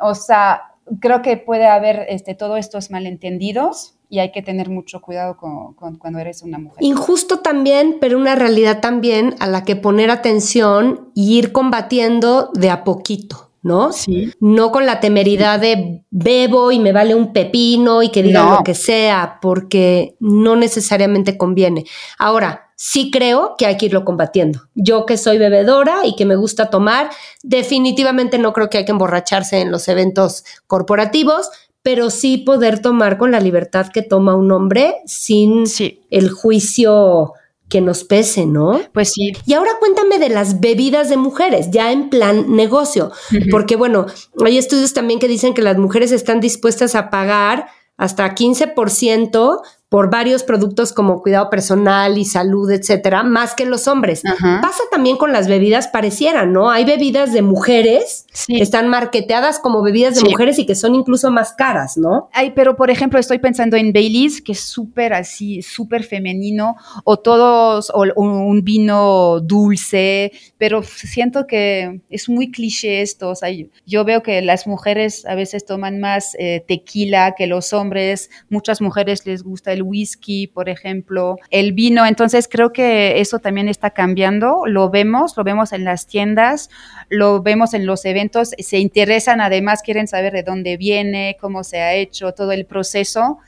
O 0.00 0.16
sea, 0.16 0.73
creo 1.00 1.22
que 1.22 1.36
puede 1.36 1.66
haber 1.66 2.06
este, 2.08 2.34
todos 2.34 2.58
estos 2.58 2.90
malentendidos 2.90 3.94
y 4.08 4.18
hay 4.20 4.32
que 4.32 4.42
tener 4.42 4.68
mucho 4.68 5.00
cuidado 5.00 5.36
con, 5.36 5.74
cuando 5.74 6.18
eres 6.18 6.42
una 6.42 6.58
mujer. 6.58 6.82
Injusto 6.82 7.40
también, 7.40 7.96
pero 8.00 8.18
una 8.18 8.34
realidad 8.34 8.80
también 8.80 9.34
a 9.40 9.46
la 9.46 9.64
que 9.64 9.76
poner 9.76 10.10
atención 10.10 11.10
y 11.14 11.38
ir 11.38 11.52
combatiendo 11.52 12.50
de 12.54 12.70
a 12.70 12.84
poquito. 12.84 13.43
¿No? 13.64 13.92
Sí. 13.92 14.30
No 14.38 14.70
con 14.70 14.86
la 14.86 15.00
temeridad 15.00 15.58
de 15.58 16.04
bebo 16.10 16.70
y 16.70 16.78
me 16.78 16.92
vale 16.92 17.14
un 17.14 17.32
pepino 17.32 18.02
y 18.02 18.10
que 18.10 18.22
digan 18.22 18.50
lo 18.50 18.62
que 18.62 18.74
sea, 18.74 19.38
porque 19.42 20.16
no 20.20 20.54
necesariamente 20.54 21.36
conviene. 21.38 21.84
Ahora, 22.18 22.70
sí 22.76 23.10
creo 23.10 23.54
que 23.56 23.64
hay 23.64 23.78
que 23.78 23.86
irlo 23.86 24.04
combatiendo. 24.04 24.60
Yo 24.74 25.06
que 25.06 25.16
soy 25.16 25.38
bebedora 25.38 26.04
y 26.04 26.14
que 26.14 26.26
me 26.26 26.36
gusta 26.36 26.68
tomar, 26.68 27.08
definitivamente 27.42 28.38
no 28.38 28.52
creo 28.52 28.68
que 28.68 28.78
hay 28.78 28.84
que 28.84 28.92
emborracharse 28.92 29.60
en 29.60 29.70
los 29.70 29.88
eventos 29.88 30.44
corporativos, 30.66 31.48
pero 31.82 32.10
sí 32.10 32.36
poder 32.36 32.80
tomar 32.80 33.16
con 33.16 33.30
la 33.30 33.40
libertad 33.40 33.88
que 33.88 34.02
toma 34.02 34.36
un 34.36 34.52
hombre 34.52 34.96
sin 35.06 35.64
el 36.10 36.30
juicio 36.30 37.32
que 37.68 37.80
nos 37.80 38.04
pese, 38.04 38.46
¿no? 38.46 38.80
Pues 38.92 39.12
sí. 39.12 39.32
Y 39.46 39.54
ahora 39.54 39.72
cuéntame 39.80 40.18
de 40.18 40.28
las 40.28 40.60
bebidas 40.60 41.08
de 41.08 41.16
mujeres, 41.16 41.70
ya 41.70 41.92
en 41.92 42.10
plan 42.10 42.54
negocio, 42.54 43.10
porque 43.50 43.76
bueno, 43.76 44.06
hay 44.44 44.58
estudios 44.58 44.92
también 44.92 45.18
que 45.18 45.28
dicen 45.28 45.54
que 45.54 45.62
las 45.62 45.78
mujeres 45.78 46.12
están 46.12 46.40
dispuestas 46.40 46.94
a 46.94 47.10
pagar 47.10 47.66
hasta 47.96 48.34
15% 48.34 49.60
por 49.94 50.10
varios 50.10 50.42
productos 50.42 50.92
como 50.92 51.22
cuidado 51.22 51.48
personal 51.50 52.18
y 52.18 52.24
salud, 52.24 52.68
etcétera, 52.68 53.22
más 53.22 53.54
que 53.54 53.64
los 53.64 53.86
hombres. 53.86 54.22
Pasa 54.60 54.82
también 54.90 55.16
con 55.16 55.32
las 55.32 55.46
bebidas, 55.46 55.86
pareciera, 55.86 56.46
¿no? 56.46 56.68
Hay 56.68 56.84
bebidas 56.84 57.32
de 57.32 57.42
mujeres 57.42 58.26
que 58.48 58.60
están 58.60 58.88
marketeadas 58.88 59.60
como 59.60 59.82
bebidas 59.82 60.16
de 60.16 60.28
mujeres 60.28 60.58
y 60.58 60.66
que 60.66 60.74
son 60.74 60.96
incluso 60.96 61.30
más 61.30 61.52
caras, 61.52 61.96
¿no? 61.96 62.28
Ay, 62.32 62.54
pero 62.56 62.74
por 62.74 62.90
ejemplo, 62.90 63.20
estoy 63.20 63.38
pensando 63.38 63.76
en 63.76 63.92
Baileys, 63.92 64.42
que 64.42 64.50
es 64.50 64.62
súper 64.62 65.12
así, 65.12 65.62
súper 65.62 66.02
femenino, 66.02 66.74
o 67.04 67.20
todos, 67.20 67.92
o 67.94 68.04
un 68.16 68.64
vino 68.64 69.38
dulce, 69.38 70.32
pero 70.58 70.82
siento 70.82 71.46
que 71.46 72.00
es 72.10 72.28
muy 72.28 72.50
cliché 72.50 73.00
esto. 73.00 73.30
O 73.30 73.36
sea, 73.36 73.48
yo 73.86 74.04
veo 74.04 74.24
que 74.24 74.42
las 74.42 74.66
mujeres 74.66 75.24
a 75.24 75.36
veces 75.36 75.64
toman 75.64 76.00
más 76.00 76.34
eh, 76.40 76.64
tequila 76.66 77.36
que 77.36 77.46
los 77.46 77.72
hombres, 77.72 78.28
muchas 78.50 78.80
mujeres 78.80 79.24
les 79.24 79.44
gusta 79.44 79.72
el 79.72 79.83
whisky, 79.84 80.46
por 80.46 80.68
ejemplo, 80.68 81.36
el 81.50 81.72
vino. 81.72 82.06
Entonces 82.06 82.48
creo 82.48 82.72
que 82.72 83.20
eso 83.20 83.38
también 83.38 83.68
está 83.68 83.90
cambiando. 83.90 84.66
Lo 84.66 84.90
vemos, 84.90 85.36
lo 85.36 85.44
vemos 85.44 85.72
en 85.72 85.84
las 85.84 86.06
tiendas, 86.06 86.70
lo 87.08 87.42
vemos 87.42 87.74
en 87.74 87.86
los 87.86 88.04
eventos. 88.04 88.50
Se 88.58 88.78
interesan, 88.78 89.40
además 89.40 89.82
quieren 89.82 90.08
saber 90.08 90.32
de 90.32 90.42
dónde 90.42 90.76
viene, 90.76 91.36
cómo 91.40 91.64
se 91.64 91.80
ha 91.80 91.94
hecho, 91.94 92.32
todo 92.32 92.52
el 92.52 92.66
proceso. 92.66 93.38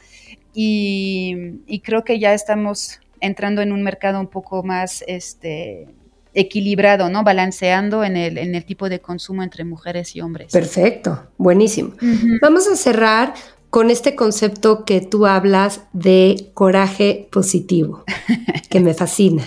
Y, 0.59 1.81
creo 1.85 2.03
que 2.03 2.19
ya 2.19 2.33
estamos 2.33 3.01
entrando 3.21 3.61
en 3.61 3.73
un 3.73 3.83
mercado 3.83 4.19
un 4.19 4.27
poco 4.27 4.63
más 4.63 5.05
este, 5.07 5.87
equilibrado, 6.33 7.11
¿no? 7.11 7.25
Balanceando 7.25 8.05
en 8.05 8.17
el, 8.17 8.39
en 8.39 8.55
el 8.55 8.65
tipo 8.65 8.89
de 8.89 9.01
consumo 9.01 9.43
entre 9.43 9.65
mujeres 9.65 10.17
y 10.17 10.23
hombres. 10.23 10.53
Perfecto, 10.53 11.29
buenísimo. 11.37 11.93
Vamos 12.41 12.67
a 12.69 12.77
cerrar 12.77 13.35
con 13.71 13.91
este 13.91 14.15
concepto 14.15 14.85
que 14.85 15.01
tú 15.01 15.27
hablas 15.27 15.83
de 15.93 16.51
coraje 16.55 17.29
positivo, 17.31 18.05
que 18.71 18.81
me 18.81 18.95
fascina. 18.95 19.43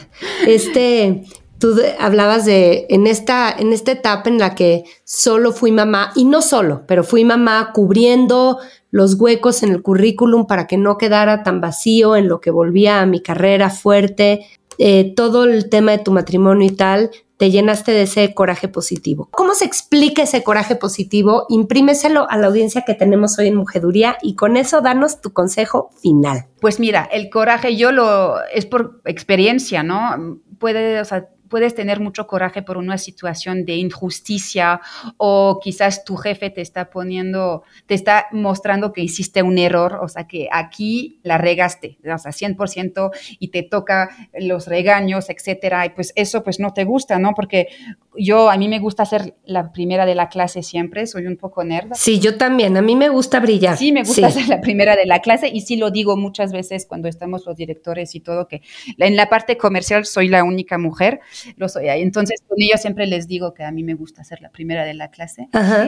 Este, 0.46 1.24
tú 1.60 1.76
hablabas 2.00 2.46
de 2.46 2.86
en 2.90 3.08
esta, 3.08 3.52
en 3.52 3.74
esta 3.74 3.92
etapa 3.92 4.30
en 4.30 4.40
la 4.40 4.56
que 4.56 4.84
solo 5.04 5.52
fui 5.52 5.72
mamá, 5.72 6.12
y 6.16 6.26
no 6.26 6.42
solo, 6.42 6.84
pero 6.88 7.04
fui 7.04 7.24
mamá 7.26 7.72
cubriendo 7.74 8.60
los 8.92 9.16
huecos 9.16 9.62
en 9.64 9.72
el 9.72 9.82
currículum 9.82 10.48
para 10.48 10.66
que 10.66 10.78
no 10.78 10.98
quedara 10.98 11.44
tan 11.44 11.62
vacío 11.62 12.16
en 12.16 12.28
lo 12.28 12.42
que 12.42 12.52
volvía 12.52 13.02
a 13.02 13.06
mi 13.06 13.22
carrera 13.22 13.70
fuerte, 13.70 14.46
eh, 14.78 15.14
todo 15.16 15.44
el 15.44 15.70
tema 15.70 15.92
de 15.92 16.00
tu 16.00 16.12
matrimonio 16.12 16.68
y 16.68 16.72
tal, 16.72 17.12
te 17.40 17.52
llenaste 17.52 17.94
de 17.94 18.02
ese 18.02 18.34
coraje 18.34 18.68
positivo. 18.68 19.30
¿Cómo 19.32 19.54
se 19.56 19.64
explica 19.64 20.24
ese 20.24 20.44
coraje 20.44 20.76
positivo? 20.76 21.46
Imprímeselo 21.48 22.30
a 22.30 22.38
la 22.38 22.48
audiencia 22.48 22.84
que 22.86 22.96
tenemos 22.96 23.40
hoy 23.40 23.48
en 23.48 23.56
Mujeduría 23.56 24.18
y 24.22 24.36
con 24.36 24.58
eso 24.58 24.82
danos 24.82 25.22
tu 25.22 25.32
consejo 25.32 25.90
final. 26.02 26.48
Pues 26.60 26.82
mira, 26.82 27.08
el 27.10 27.30
coraje 27.30 27.78
yo 27.78 27.94
lo 27.94 28.44
es 28.54 28.66
por 28.66 29.00
experiencia, 29.06 29.84
¿no? 29.84 30.42
Puede, 30.60 31.00
o 31.00 31.06
sea, 31.06 31.30
puedes 31.50 31.76
tener 31.76 32.00
mucho 32.00 32.28
coraje 32.28 32.62
por 32.62 32.78
una 32.78 32.98
situación 32.98 33.66
de 33.66 33.76
injusticia 33.76 34.82
o 35.18 35.60
quizás 35.62 36.04
tu 36.04 36.16
jefe 36.16 36.50
te 36.50 36.62
está 36.62 36.90
poniendo, 36.90 37.64
te 37.86 37.96
está 37.96 38.28
mostrando 38.32 38.94
que 38.94 39.02
hiciste 39.02 39.44
un 39.44 39.58
error, 39.58 40.00
o 40.02 40.08
sea, 40.08 40.28
que 40.28 40.48
aquí 40.52 41.20
la 41.24 41.38
regaste, 41.38 41.98
o 42.04 42.18
sea, 42.18 42.32
100% 42.32 43.12
y 43.40 43.50
te 43.50 43.64
toca 43.64 44.10
los 44.40 44.68
regaños, 44.68 45.30
etcétera, 45.30 45.86
y 45.86 45.90
pues 45.90 46.14
eso 46.16 46.44
pues 46.44 46.60
no 46.60 46.74
te 46.74 46.84
gusta, 46.84 47.20
¿no? 47.20 47.34
Porque 47.36 47.68
yo, 48.16 48.50
a 48.50 48.58
mí 48.58 48.68
me 48.68 48.80
gusta 48.80 49.06
ser 49.06 49.36
la 49.46 49.72
primera 49.72 50.06
de 50.06 50.16
la 50.16 50.30
clase 50.30 50.64
siempre, 50.64 51.08
soy 51.08 51.26
un 51.26 51.38
poco 51.38 51.64
nerd. 51.64 51.94
Sí, 51.94 52.20
yo 52.20 52.38
también, 52.38 52.76
a 52.78 52.82
mí 52.82 52.96
me 52.96 53.10
gusta 53.10 53.40
brillar. 53.40 53.78
Sí, 53.78 53.92
me 53.92 54.04
gusta 54.04 54.30
ser 54.30 54.48
la 54.48 54.62
primera 54.62 54.96
de 54.96 55.06
la 55.06 55.20
clase 55.20 55.50
y 55.50 55.62
sí 55.62 55.78
lo 55.78 55.92
digo 55.92 56.18
muchas 56.18 56.52
veces 56.52 56.86
cuando 56.86 57.08
estamos 57.08 57.46
los 57.46 57.56
directores 57.56 58.16
y 58.16 58.20
todo, 58.20 58.48
que 58.48 58.62
en 58.98 59.16
la 59.16 59.30
parte 59.30 59.58
comercial 59.58 60.06
soy 60.06 60.28
la 60.28 60.44
única 60.44 60.78
mujer, 60.78 61.22
lo 61.58 61.70
soy 61.70 61.90
ahí. 61.90 62.02
Entonces, 62.02 62.42
con 62.48 62.58
ellos 62.62 62.82
siempre 62.82 63.08
les 63.08 63.28
digo 63.28 63.54
que 63.54 63.64
a 63.64 63.72
mí 63.72 63.84
me 63.84 63.94
gusta 63.94 64.24
ser 64.24 64.42
la 64.42 64.50
primera 64.50 64.86
de 64.86 64.94
la 64.94 65.10
clase. 65.10 65.48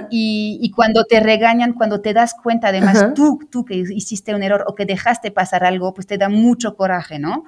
Y, 0.10 0.60
y, 0.62 0.72
cuando 0.72 1.06
te 1.06 1.20
regañan, 1.20 1.74
cuando 1.74 2.02
te 2.02 2.14
das 2.14 2.34
cuenta, 2.34 2.70
además, 2.70 3.14
tú, 3.16 3.40
tú 3.50 3.66
que 3.66 3.76
hiciste 3.76 4.36
un 4.36 4.44
error 4.44 4.64
o 4.68 4.76
que 4.76 4.86
dejaste 4.86 5.32
pasar 5.32 5.64
algo, 5.64 5.94
pues 5.94 6.08
te 6.08 6.18
da 6.18 6.30
mucho 6.30 6.76
coraje, 6.76 7.20
¿no? 7.20 7.46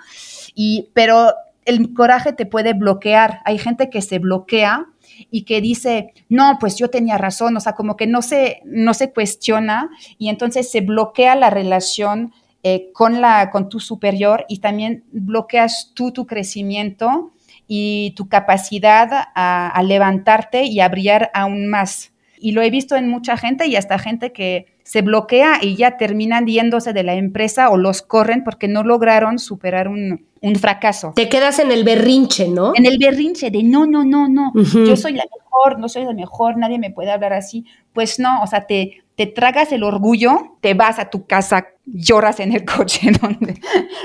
Y, 0.56 0.90
pero 0.94 1.34
el 1.66 1.94
coraje 1.94 2.34
te 2.34 2.46
puede 2.46 2.74
bloquear. 2.74 3.40
Hay 3.46 3.58
gente 3.58 3.90
que 3.90 4.02
se 4.02 4.20
bloquea 4.20 4.88
y 5.30 5.44
que 5.44 5.62
dice, 5.62 6.14
no, 6.30 6.58
pues 6.60 6.78
yo 6.78 6.90
tenía 6.90 7.18
razón, 7.18 7.56
o 7.56 7.60
sea, 7.60 7.74
como 7.74 7.96
que 7.96 8.08
no 8.08 8.22
se, 8.22 8.62
no 8.66 8.94
se 8.94 9.12
cuestiona 9.12 9.90
y 10.18 10.30
entonces 10.30 10.72
se 10.72 10.82
bloquea 10.82 11.36
la 11.36 11.50
relación 11.50 12.34
eh, 12.64 12.92
con, 12.94 13.22
la, 13.22 13.50
con 13.52 13.70
tu 13.70 13.80
superior 13.80 14.46
y 14.48 14.60
también 14.60 15.04
bloqueas 15.12 15.92
tú 15.94 16.12
tu 16.12 16.26
crecimiento 16.26 17.34
y 17.68 18.14
tu 18.16 18.28
capacidad 18.30 19.10
a, 19.36 19.70
a 19.70 19.84
levantarte 19.84 20.66
y 20.66 20.80
a 20.80 20.90
brillar 20.90 21.32
aún 21.34 21.68
más. 21.68 22.14
Y 22.38 22.52
lo 22.52 22.62
he 22.62 22.70
visto 22.70 22.96
en 22.96 23.08
mucha 23.08 23.38
gente 23.38 23.68
y 23.68 23.76
hasta 23.76 23.98
gente 23.98 24.34
que 24.34 24.74
se 24.84 25.02
bloquea 25.02 25.60
y 25.62 25.76
ya 25.76 25.98
terminan 25.98 26.46
yéndose 26.46 26.94
de 26.94 27.04
la 27.04 27.16
empresa 27.16 27.70
o 27.70 27.78
los 27.78 28.02
corren 28.02 28.44
porque 28.44 28.68
no 28.68 28.84
lograron 28.84 29.40
superar 29.40 29.88
un, 29.88 30.26
un 30.42 30.56
fracaso. 30.56 31.14
Te 31.16 31.30
quedas 31.30 31.60
en 31.60 31.72
el 31.72 31.86
berrinche, 31.86 32.50
¿no? 32.50 32.74
En 32.76 32.86
el 32.86 32.98
berrinche 32.98 33.50
de 33.50 33.64
no, 33.64 33.86
no, 33.86 34.04
no, 34.04 34.28
no, 34.28 34.52
yo 34.54 34.98
soy 34.98 35.14
la 35.14 35.24
mejor, 35.24 35.80
no 35.80 35.88
soy 35.88 36.04
la 36.04 36.14
mejor, 36.14 36.58
nadie 36.58 36.80
me 36.80 36.92
puede 36.92 37.12
hablar 37.12 37.32
así. 37.32 37.66
Pues 37.94 38.20
no, 38.20 38.44
o 38.44 38.48
sea, 38.48 38.68
te, 38.68 39.03
te 39.16 39.28
tragas 39.28 39.72
el 39.72 39.84
orgullo, 39.84 40.58
te 40.62 40.74
vas 40.74 40.98
a 40.98 41.10
tu 41.10 41.28
casa, 41.28 41.68
lloras 41.86 42.40
en 42.40 42.54
el 42.54 42.66
coche, 42.78 43.12
donde, 43.22 43.60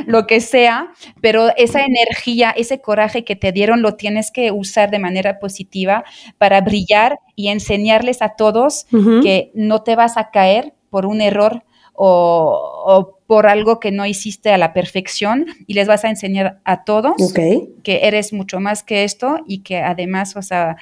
lo 0.06 0.26
que 0.26 0.40
sea, 0.40 0.92
pero 1.20 1.48
esa 1.56 1.84
energía, 1.84 2.50
ese 2.50 2.80
coraje 2.80 3.24
que 3.24 3.36
te 3.36 3.52
dieron 3.52 3.82
lo 3.82 3.94
tienes 3.94 4.30
que 4.30 4.52
usar 4.52 4.90
de 4.90 4.98
manera 4.98 5.38
positiva 5.38 6.04
para 6.36 6.60
brillar 6.60 7.20
y 7.34 7.48
enseñarles 7.48 8.20
a 8.22 8.30
todos 8.30 8.86
que 9.22 9.50
no 9.54 9.82
te 9.82 9.96
vas 9.96 10.16
a 10.16 10.30
caer 10.30 10.74
por 10.90 11.06
un 11.06 11.20
error 11.20 11.64
o, 11.94 13.14
por 13.26 13.46
algo 13.46 13.78
que 13.78 13.90
no 13.90 14.06
hiciste 14.06 14.50
a 14.50 14.56
la 14.56 14.72
perfección 14.72 15.46
y 15.66 15.74
les 15.74 15.86
vas 15.86 16.04
a 16.04 16.08
enseñar 16.08 16.60
a 16.64 16.84
todos 16.84 17.12
que 17.34 18.00
eres 18.04 18.32
mucho 18.32 18.58
más 18.58 18.82
que 18.82 19.04
esto 19.04 19.40
y 19.46 19.58
que 19.58 19.78
además, 19.78 20.34
o 20.36 20.40
sea, 20.40 20.76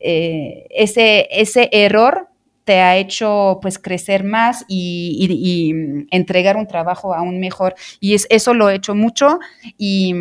eh, 0.00 0.66
ese, 0.70 1.28
ese 1.30 1.68
error 1.70 2.31
te 2.72 2.80
ha 2.80 2.96
hecho 2.96 3.58
pues 3.60 3.78
crecer 3.78 4.24
más 4.24 4.64
y, 4.66 5.74
entregar 6.10 6.56
un 6.56 6.66
trabajo 6.66 7.14
aún 7.14 7.38
mejor. 7.38 7.74
Y 8.00 8.14
es, 8.14 8.26
eso 8.30 8.54
lo 8.54 8.70
he 8.70 8.76
hecho 8.76 8.94
mucho 8.94 9.40
y 9.76 10.14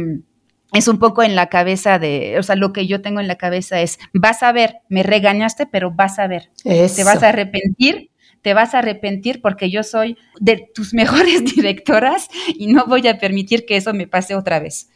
es 0.73 0.89
un 0.89 0.99
poco 0.99 1.23
en 1.23 1.33
la 1.33 1.47
cabeza 1.47 1.97
de, 1.97 2.35
o 2.37 2.43
sea, 2.43 2.57
lo 2.57 2.73
que 2.73 2.87
yo 2.87 3.01
tengo 3.01 3.21
en 3.21 3.29
la 3.29 3.37
cabeza 3.37 3.79
es, 3.79 3.99
vas 4.13 4.43
a 4.43 4.51
ver, 4.51 4.79
me 4.89 5.01
regañaste, 5.01 5.65
pero 5.65 5.91
vas 5.91 6.19
a 6.19 6.27
ver, 6.27 6.49
te 6.61 7.05
vas 7.05 7.23
a 7.23 7.29
arrepentir 7.29 8.09
te 8.41 8.55
vas 8.55 8.73
a 8.73 8.79
arrepentir 8.79 9.39
porque 9.39 9.69
yo 9.69 9.83
soy 9.83 10.17
de 10.39 10.67
tus 10.73 10.93
mejores 10.95 11.45
directoras 11.45 12.27
y 12.47 12.67
no 12.67 12.85
voy 12.85 13.07
a 13.07 13.17
permitir 13.17 13.65
que 13.65 13.77
eso 13.77 13.93
me 13.93 14.07
pase 14.07 14.35
otra 14.35 14.59
vez. 14.59 14.89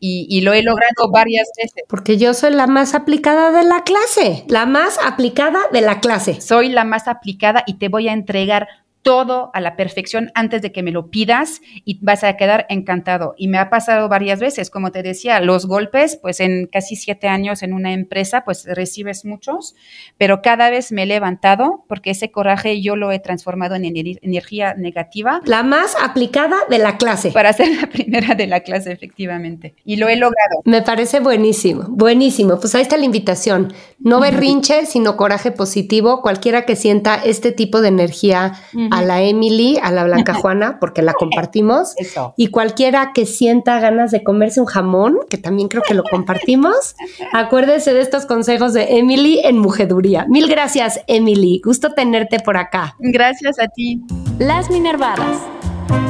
Y, 0.00 0.26
y, 0.28 0.40
lo 0.40 0.52
he 0.52 0.62
logrado 0.62 1.10
varias 1.10 1.48
veces. 1.56 1.84
Porque 1.88 2.18
yo 2.18 2.34
soy 2.34 2.52
la 2.52 2.66
más 2.66 2.94
aplicada 2.94 3.50
de 3.52 3.64
la 3.64 3.84
clase, 3.84 4.44
la 4.48 4.66
más 4.66 4.98
aplicada 5.04 5.60
de 5.72 5.80
la 5.80 6.00
clase. 6.00 6.40
Soy 6.40 6.68
la 6.68 6.84
más 6.84 7.08
aplicada 7.08 7.62
y 7.66 7.74
te 7.74 7.88
voy 7.88 8.08
a 8.08 8.12
entregar 8.12 8.68
todo 9.06 9.52
a 9.54 9.60
la 9.60 9.76
perfección 9.76 10.32
antes 10.34 10.62
de 10.62 10.72
que 10.72 10.82
me 10.82 10.90
lo 10.90 11.10
pidas 11.10 11.60
y 11.84 12.00
vas 12.02 12.24
a 12.24 12.36
quedar 12.36 12.66
encantado. 12.68 13.36
Y 13.38 13.46
me 13.46 13.56
ha 13.58 13.70
pasado 13.70 14.08
varias 14.08 14.40
veces, 14.40 14.68
como 14.68 14.90
te 14.90 15.04
decía, 15.04 15.38
los 15.38 15.66
golpes, 15.66 16.18
pues 16.20 16.40
en 16.40 16.66
casi 16.66 16.96
siete 16.96 17.28
años 17.28 17.62
en 17.62 17.72
una 17.72 17.92
empresa, 17.92 18.42
pues 18.44 18.64
recibes 18.66 19.24
muchos, 19.24 19.76
pero 20.18 20.42
cada 20.42 20.70
vez 20.70 20.90
me 20.90 21.04
he 21.04 21.06
levantado 21.06 21.84
porque 21.86 22.10
ese 22.10 22.32
coraje 22.32 22.82
yo 22.82 22.96
lo 22.96 23.12
he 23.12 23.20
transformado 23.20 23.76
en 23.76 23.84
energía 23.84 24.74
negativa. 24.74 25.40
La 25.44 25.62
más 25.62 25.96
aplicada 26.02 26.56
de 26.68 26.78
la 26.78 26.96
clase. 26.96 27.30
Para 27.30 27.52
ser 27.52 27.80
la 27.80 27.86
primera 27.86 28.34
de 28.34 28.48
la 28.48 28.58
clase, 28.60 28.90
efectivamente. 28.90 29.76
Y 29.84 29.98
lo 29.98 30.08
he 30.08 30.16
logrado. 30.16 30.62
Me 30.64 30.82
parece 30.82 31.20
buenísimo, 31.20 31.84
buenísimo. 31.90 32.58
Pues 32.58 32.74
ahí 32.74 32.82
está 32.82 32.96
la 32.96 33.04
invitación. 33.04 33.72
No 34.00 34.18
berrinche, 34.18 34.84
sino 34.84 35.16
coraje 35.16 35.52
positivo. 35.52 36.22
Cualquiera 36.22 36.66
que 36.66 36.74
sienta 36.74 37.14
este 37.24 37.52
tipo 37.52 37.80
de 37.80 37.88
energía 37.88 38.54
a 38.96 39.02
la 39.02 39.22
Emily, 39.22 39.78
a 39.82 39.90
la 39.90 40.04
Blanca 40.04 40.34
Juana, 40.40 40.78
porque 40.80 41.02
la 41.02 41.12
compartimos. 41.12 41.94
Y 42.36 42.48
cualquiera 42.48 43.12
que 43.14 43.26
sienta 43.26 43.78
ganas 43.78 44.10
de 44.10 44.24
comerse 44.24 44.60
un 44.60 44.66
jamón, 44.66 45.18
que 45.28 45.38
también 45.38 45.68
creo 45.68 45.82
que 45.86 45.94
lo 45.94 46.04
compartimos, 46.04 46.94
acuérdese 47.32 47.92
de 47.92 48.00
estos 48.00 48.26
consejos 48.26 48.72
de 48.72 48.98
Emily 48.98 49.40
en 49.44 49.58
Mujeduría. 49.58 50.26
Mil 50.28 50.48
gracias, 50.48 51.00
Emily. 51.06 51.60
Gusto 51.64 51.92
tenerte 51.92 52.40
por 52.40 52.56
acá. 52.56 52.96
Gracias 52.98 53.58
a 53.58 53.68
ti. 53.68 54.02
Las 54.38 54.70
Minervadas. 54.70 55.38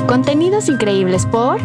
Contenidos 0.07 0.68
increíbles 0.68 1.27
por 1.27 1.59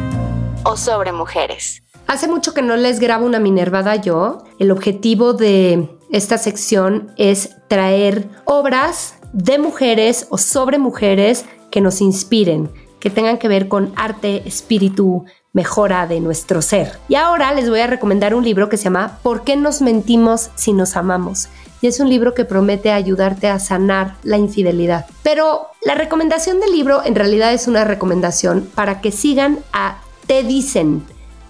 o 0.63 0.75
sobre 0.75 1.11
mujeres. 1.11 1.83
Hace 2.07 2.27
mucho 2.27 2.53
que 2.53 2.61
no 2.61 2.75
les 2.75 2.99
grabo 2.99 3.25
una 3.25 3.39
Minervada 3.39 3.95
yo. 3.95 4.43
El 4.59 4.71
objetivo 4.71 5.33
de 5.33 5.87
esta 6.11 6.37
sección 6.37 7.13
es 7.15 7.55
traer 7.67 8.27
obras 8.45 9.15
de 9.33 9.57
mujeres 9.57 10.27
o 10.29 10.37
sobre 10.37 10.77
mujeres 10.77 11.45
que 11.69 11.81
nos 11.81 12.01
inspiren, 12.01 12.69
que 12.99 13.09
tengan 13.09 13.37
que 13.37 13.47
ver 13.47 13.67
con 13.67 13.93
arte, 13.95 14.43
espíritu, 14.45 15.25
mejora 15.53 16.07
de 16.07 16.19
nuestro 16.19 16.61
ser. 16.61 16.99
Y 17.07 17.15
ahora 17.15 17.53
les 17.53 17.69
voy 17.69 17.81
a 17.81 17.87
recomendar 17.87 18.33
un 18.35 18.43
libro 18.43 18.69
que 18.69 18.77
se 18.77 18.85
llama 18.85 19.19
¿Por 19.23 19.43
qué 19.43 19.55
nos 19.55 19.81
mentimos 19.81 20.49
si 20.55 20.73
nos 20.73 20.95
amamos? 20.95 21.49
Y 21.81 21.87
es 21.87 21.99
un 21.99 22.09
libro 22.09 22.33
que 22.33 22.45
promete 22.45 22.91
ayudarte 22.91 23.47
a 23.47 23.59
sanar 23.59 24.15
la 24.23 24.37
infidelidad. 24.37 25.07
Pero 25.23 25.67
la 25.83 25.95
recomendación 25.95 26.59
del 26.59 26.71
libro 26.71 27.03
en 27.03 27.15
realidad 27.15 27.53
es 27.53 27.67
una 27.67 27.83
recomendación 27.83 28.69
para 28.75 29.01
que 29.01 29.11
sigan 29.11 29.59
a 29.73 29.99
Te 30.27 30.43
Dicen, 30.43 31.03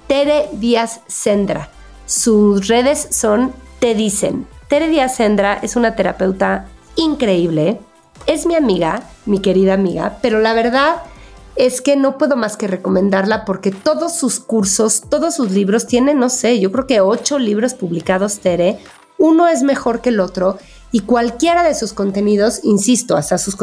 Tere 0.07 0.49
Díaz 0.53 1.01
Sendra. 1.07 1.69
Sus 2.05 2.67
redes 2.67 3.07
son 3.11 3.53
Te 3.79 3.93
Dicen. 3.93 4.47
Tere 4.69 4.87
Díaz 4.87 5.17
Sendra 5.17 5.59
es 5.61 5.75
una 5.75 5.95
terapeuta 5.95 6.67
increíble. 6.95 7.79
Es 8.27 8.45
mi 8.45 8.55
amiga, 8.55 9.03
mi 9.25 9.39
querida 9.39 9.73
amiga, 9.73 10.17
pero 10.21 10.39
la 10.39 10.53
verdad 10.53 10.97
es 11.55 11.81
que 11.81 11.95
no 11.95 12.17
puedo 12.17 12.35
más 12.35 12.57
que 12.57 12.67
recomendarla 12.67 13.45
porque 13.45 13.71
todos 13.71 14.15
sus 14.15 14.39
cursos, 14.39 15.03
todos 15.09 15.35
sus 15.35 15.51
libros 15.51 15.87
tienen, 15.87 16.19
no 16.19 16.29
sé, 16.29 16.59
yo 16.59 16.71
creo 16.71 16.87
que 16.87 17.01
ocho 17.01 17.39
libros 17.39 17.73
publicados, 17.73 18.39
Tere. 18.39 18.79
Uno 19.17 19.47
es 19.47 19.61
mejor 19.61 20.01
que 20.01 20.09
el 20.09 20.19
otro 20.19 20.57
y 20.91 21.01
cualquiera 21.01 21.63
de 21.63 21.75
sus 21.75 21.93
contenidos, 21.93 22.61
insisto, 22.63 23.15
hasta 23.15 23.37
sus, 23.37 23.55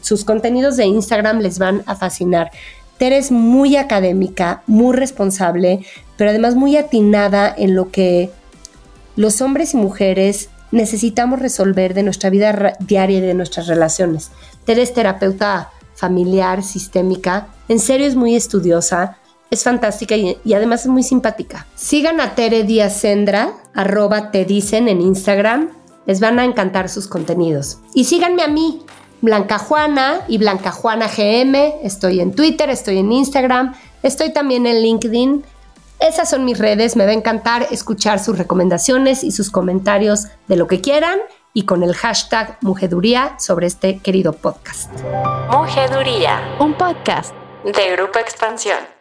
sus 0.00 0.24
contenidos 0.24 0.76
de 0.76 0.86
Instagram 0.86 1.40
les 1.40 1.58
van 1.58 1.82
a 1.86 1.96
fascinar. 1.96 2.50
Tere 2.98 3.18
es 3.18 3.30
muy 3.30 3.76
académica, 3.76 4.62
muy 4.66 4.94
responsable, 4.94 5.84
pero 6.16 6.30
además 6.30 6.54
muy 6.54 6.76
atinada 6.76 7.52
en 7.56 7.74
lo 7.74 7.90
que 7.90 8.30
los 9.16 9.40
hombres 9.40 9.74
y 9.74 9.76
mujeres 9.76 10.48
necesitamos 10.74 11.38
resolver 11.38 11.94
de 11.94 12.02
nuestra 12.02 12.30
vida 12.30 12.76
diaria 12.80 13.18
y 13.18 13.20
de 13.20 13.34
nuestras 13.34 13.68
relaciones. 13.68 14.30
Tere 14.64 14.82
es 14.82 14.92
terapeuta 14.92 15.70
familiar, 15.94 16.62
sistémica, 16.64 17.46
en 17.68 17.78
serio 17.78 18.06
es 18.06 18.16
muy 18.16 18.34
estudiosa, 18.34 19.18
es 19.50 19.62
fantástica 19.62 20.16
y, 20.16 20.36
además 20.52 20.82
es 20.82 20.88
muy 20.88 21.04
simpática. 21.04 21.66
Sigan 21.76 22.20
a 22.20 22.34
Tere 22.34 22.64
Díaz 22.64 22.96
Sendra, 22.96 23.52
arroba 23.72 24.32
te 24.32 24.44
dicen 24.44 24.88
en 24.88 25.00
Instagram, 25.00 25.70
les 26.06 26.18
van 26.18 26.40
a 26.40 26.44
encantar 26.44 26.88
sus 26.88 27.06
contenidos. 27.06 27.78
Y 27.94 28.04
síganme 28.04 28.42
a 28.42 28.48
mí, 28.48 28.82
Blanca 29.22 29.58
Juana 29.58 30.22
y 30.26 30.38
Blanca 30.38 30.72
Juana 30.72 31.06
GM, 31.06 31.74
estoy 31.84 32.20
en 32.20 32.34
Twitter, 32.34 32.68
estoy 32.68 32.98
en 32.98 33.12
Instagram, 33.12 33.74
estoy 34.02 34.32
también 34.32 34.66
en 34.66 34.82
LinkedIn 34.82 35.44
Esas 36.00 36.28
son 36.28 36.44
mis 36.44 36.58
redes, 36.58 36.96
me 36.96 37.04
va 37.04 37.10
a 37.10 37.14
encantar 37.14 37.66
escuchar 37.70 38.18
sus 38.18 38.36
recomendaciones 38.36 39.24
y 39.24 39.30
sus 39.30 39.50
comentarios 39.50 40.26
de 40.48 40.56
lo 40.56 40.66
que 40.66 40.80
quieran 40.80 41.18
y 41.52 41.64
con 41.64 41.82
el 41.82 41.94
hashtag 41.94 42.58
Mujeduría 42.60 43.36
sobre 43.38 43.66
este 43.66 44.00
querido 44.00 44.32
podcast. 44.32 44.90
Mujeduría, 45.50 46.56
un 46.58 46.74
podcast 46.74 47.34
de 47.64 47.92
Grupo 47.92 48.18
Expansión. 48.18 48.93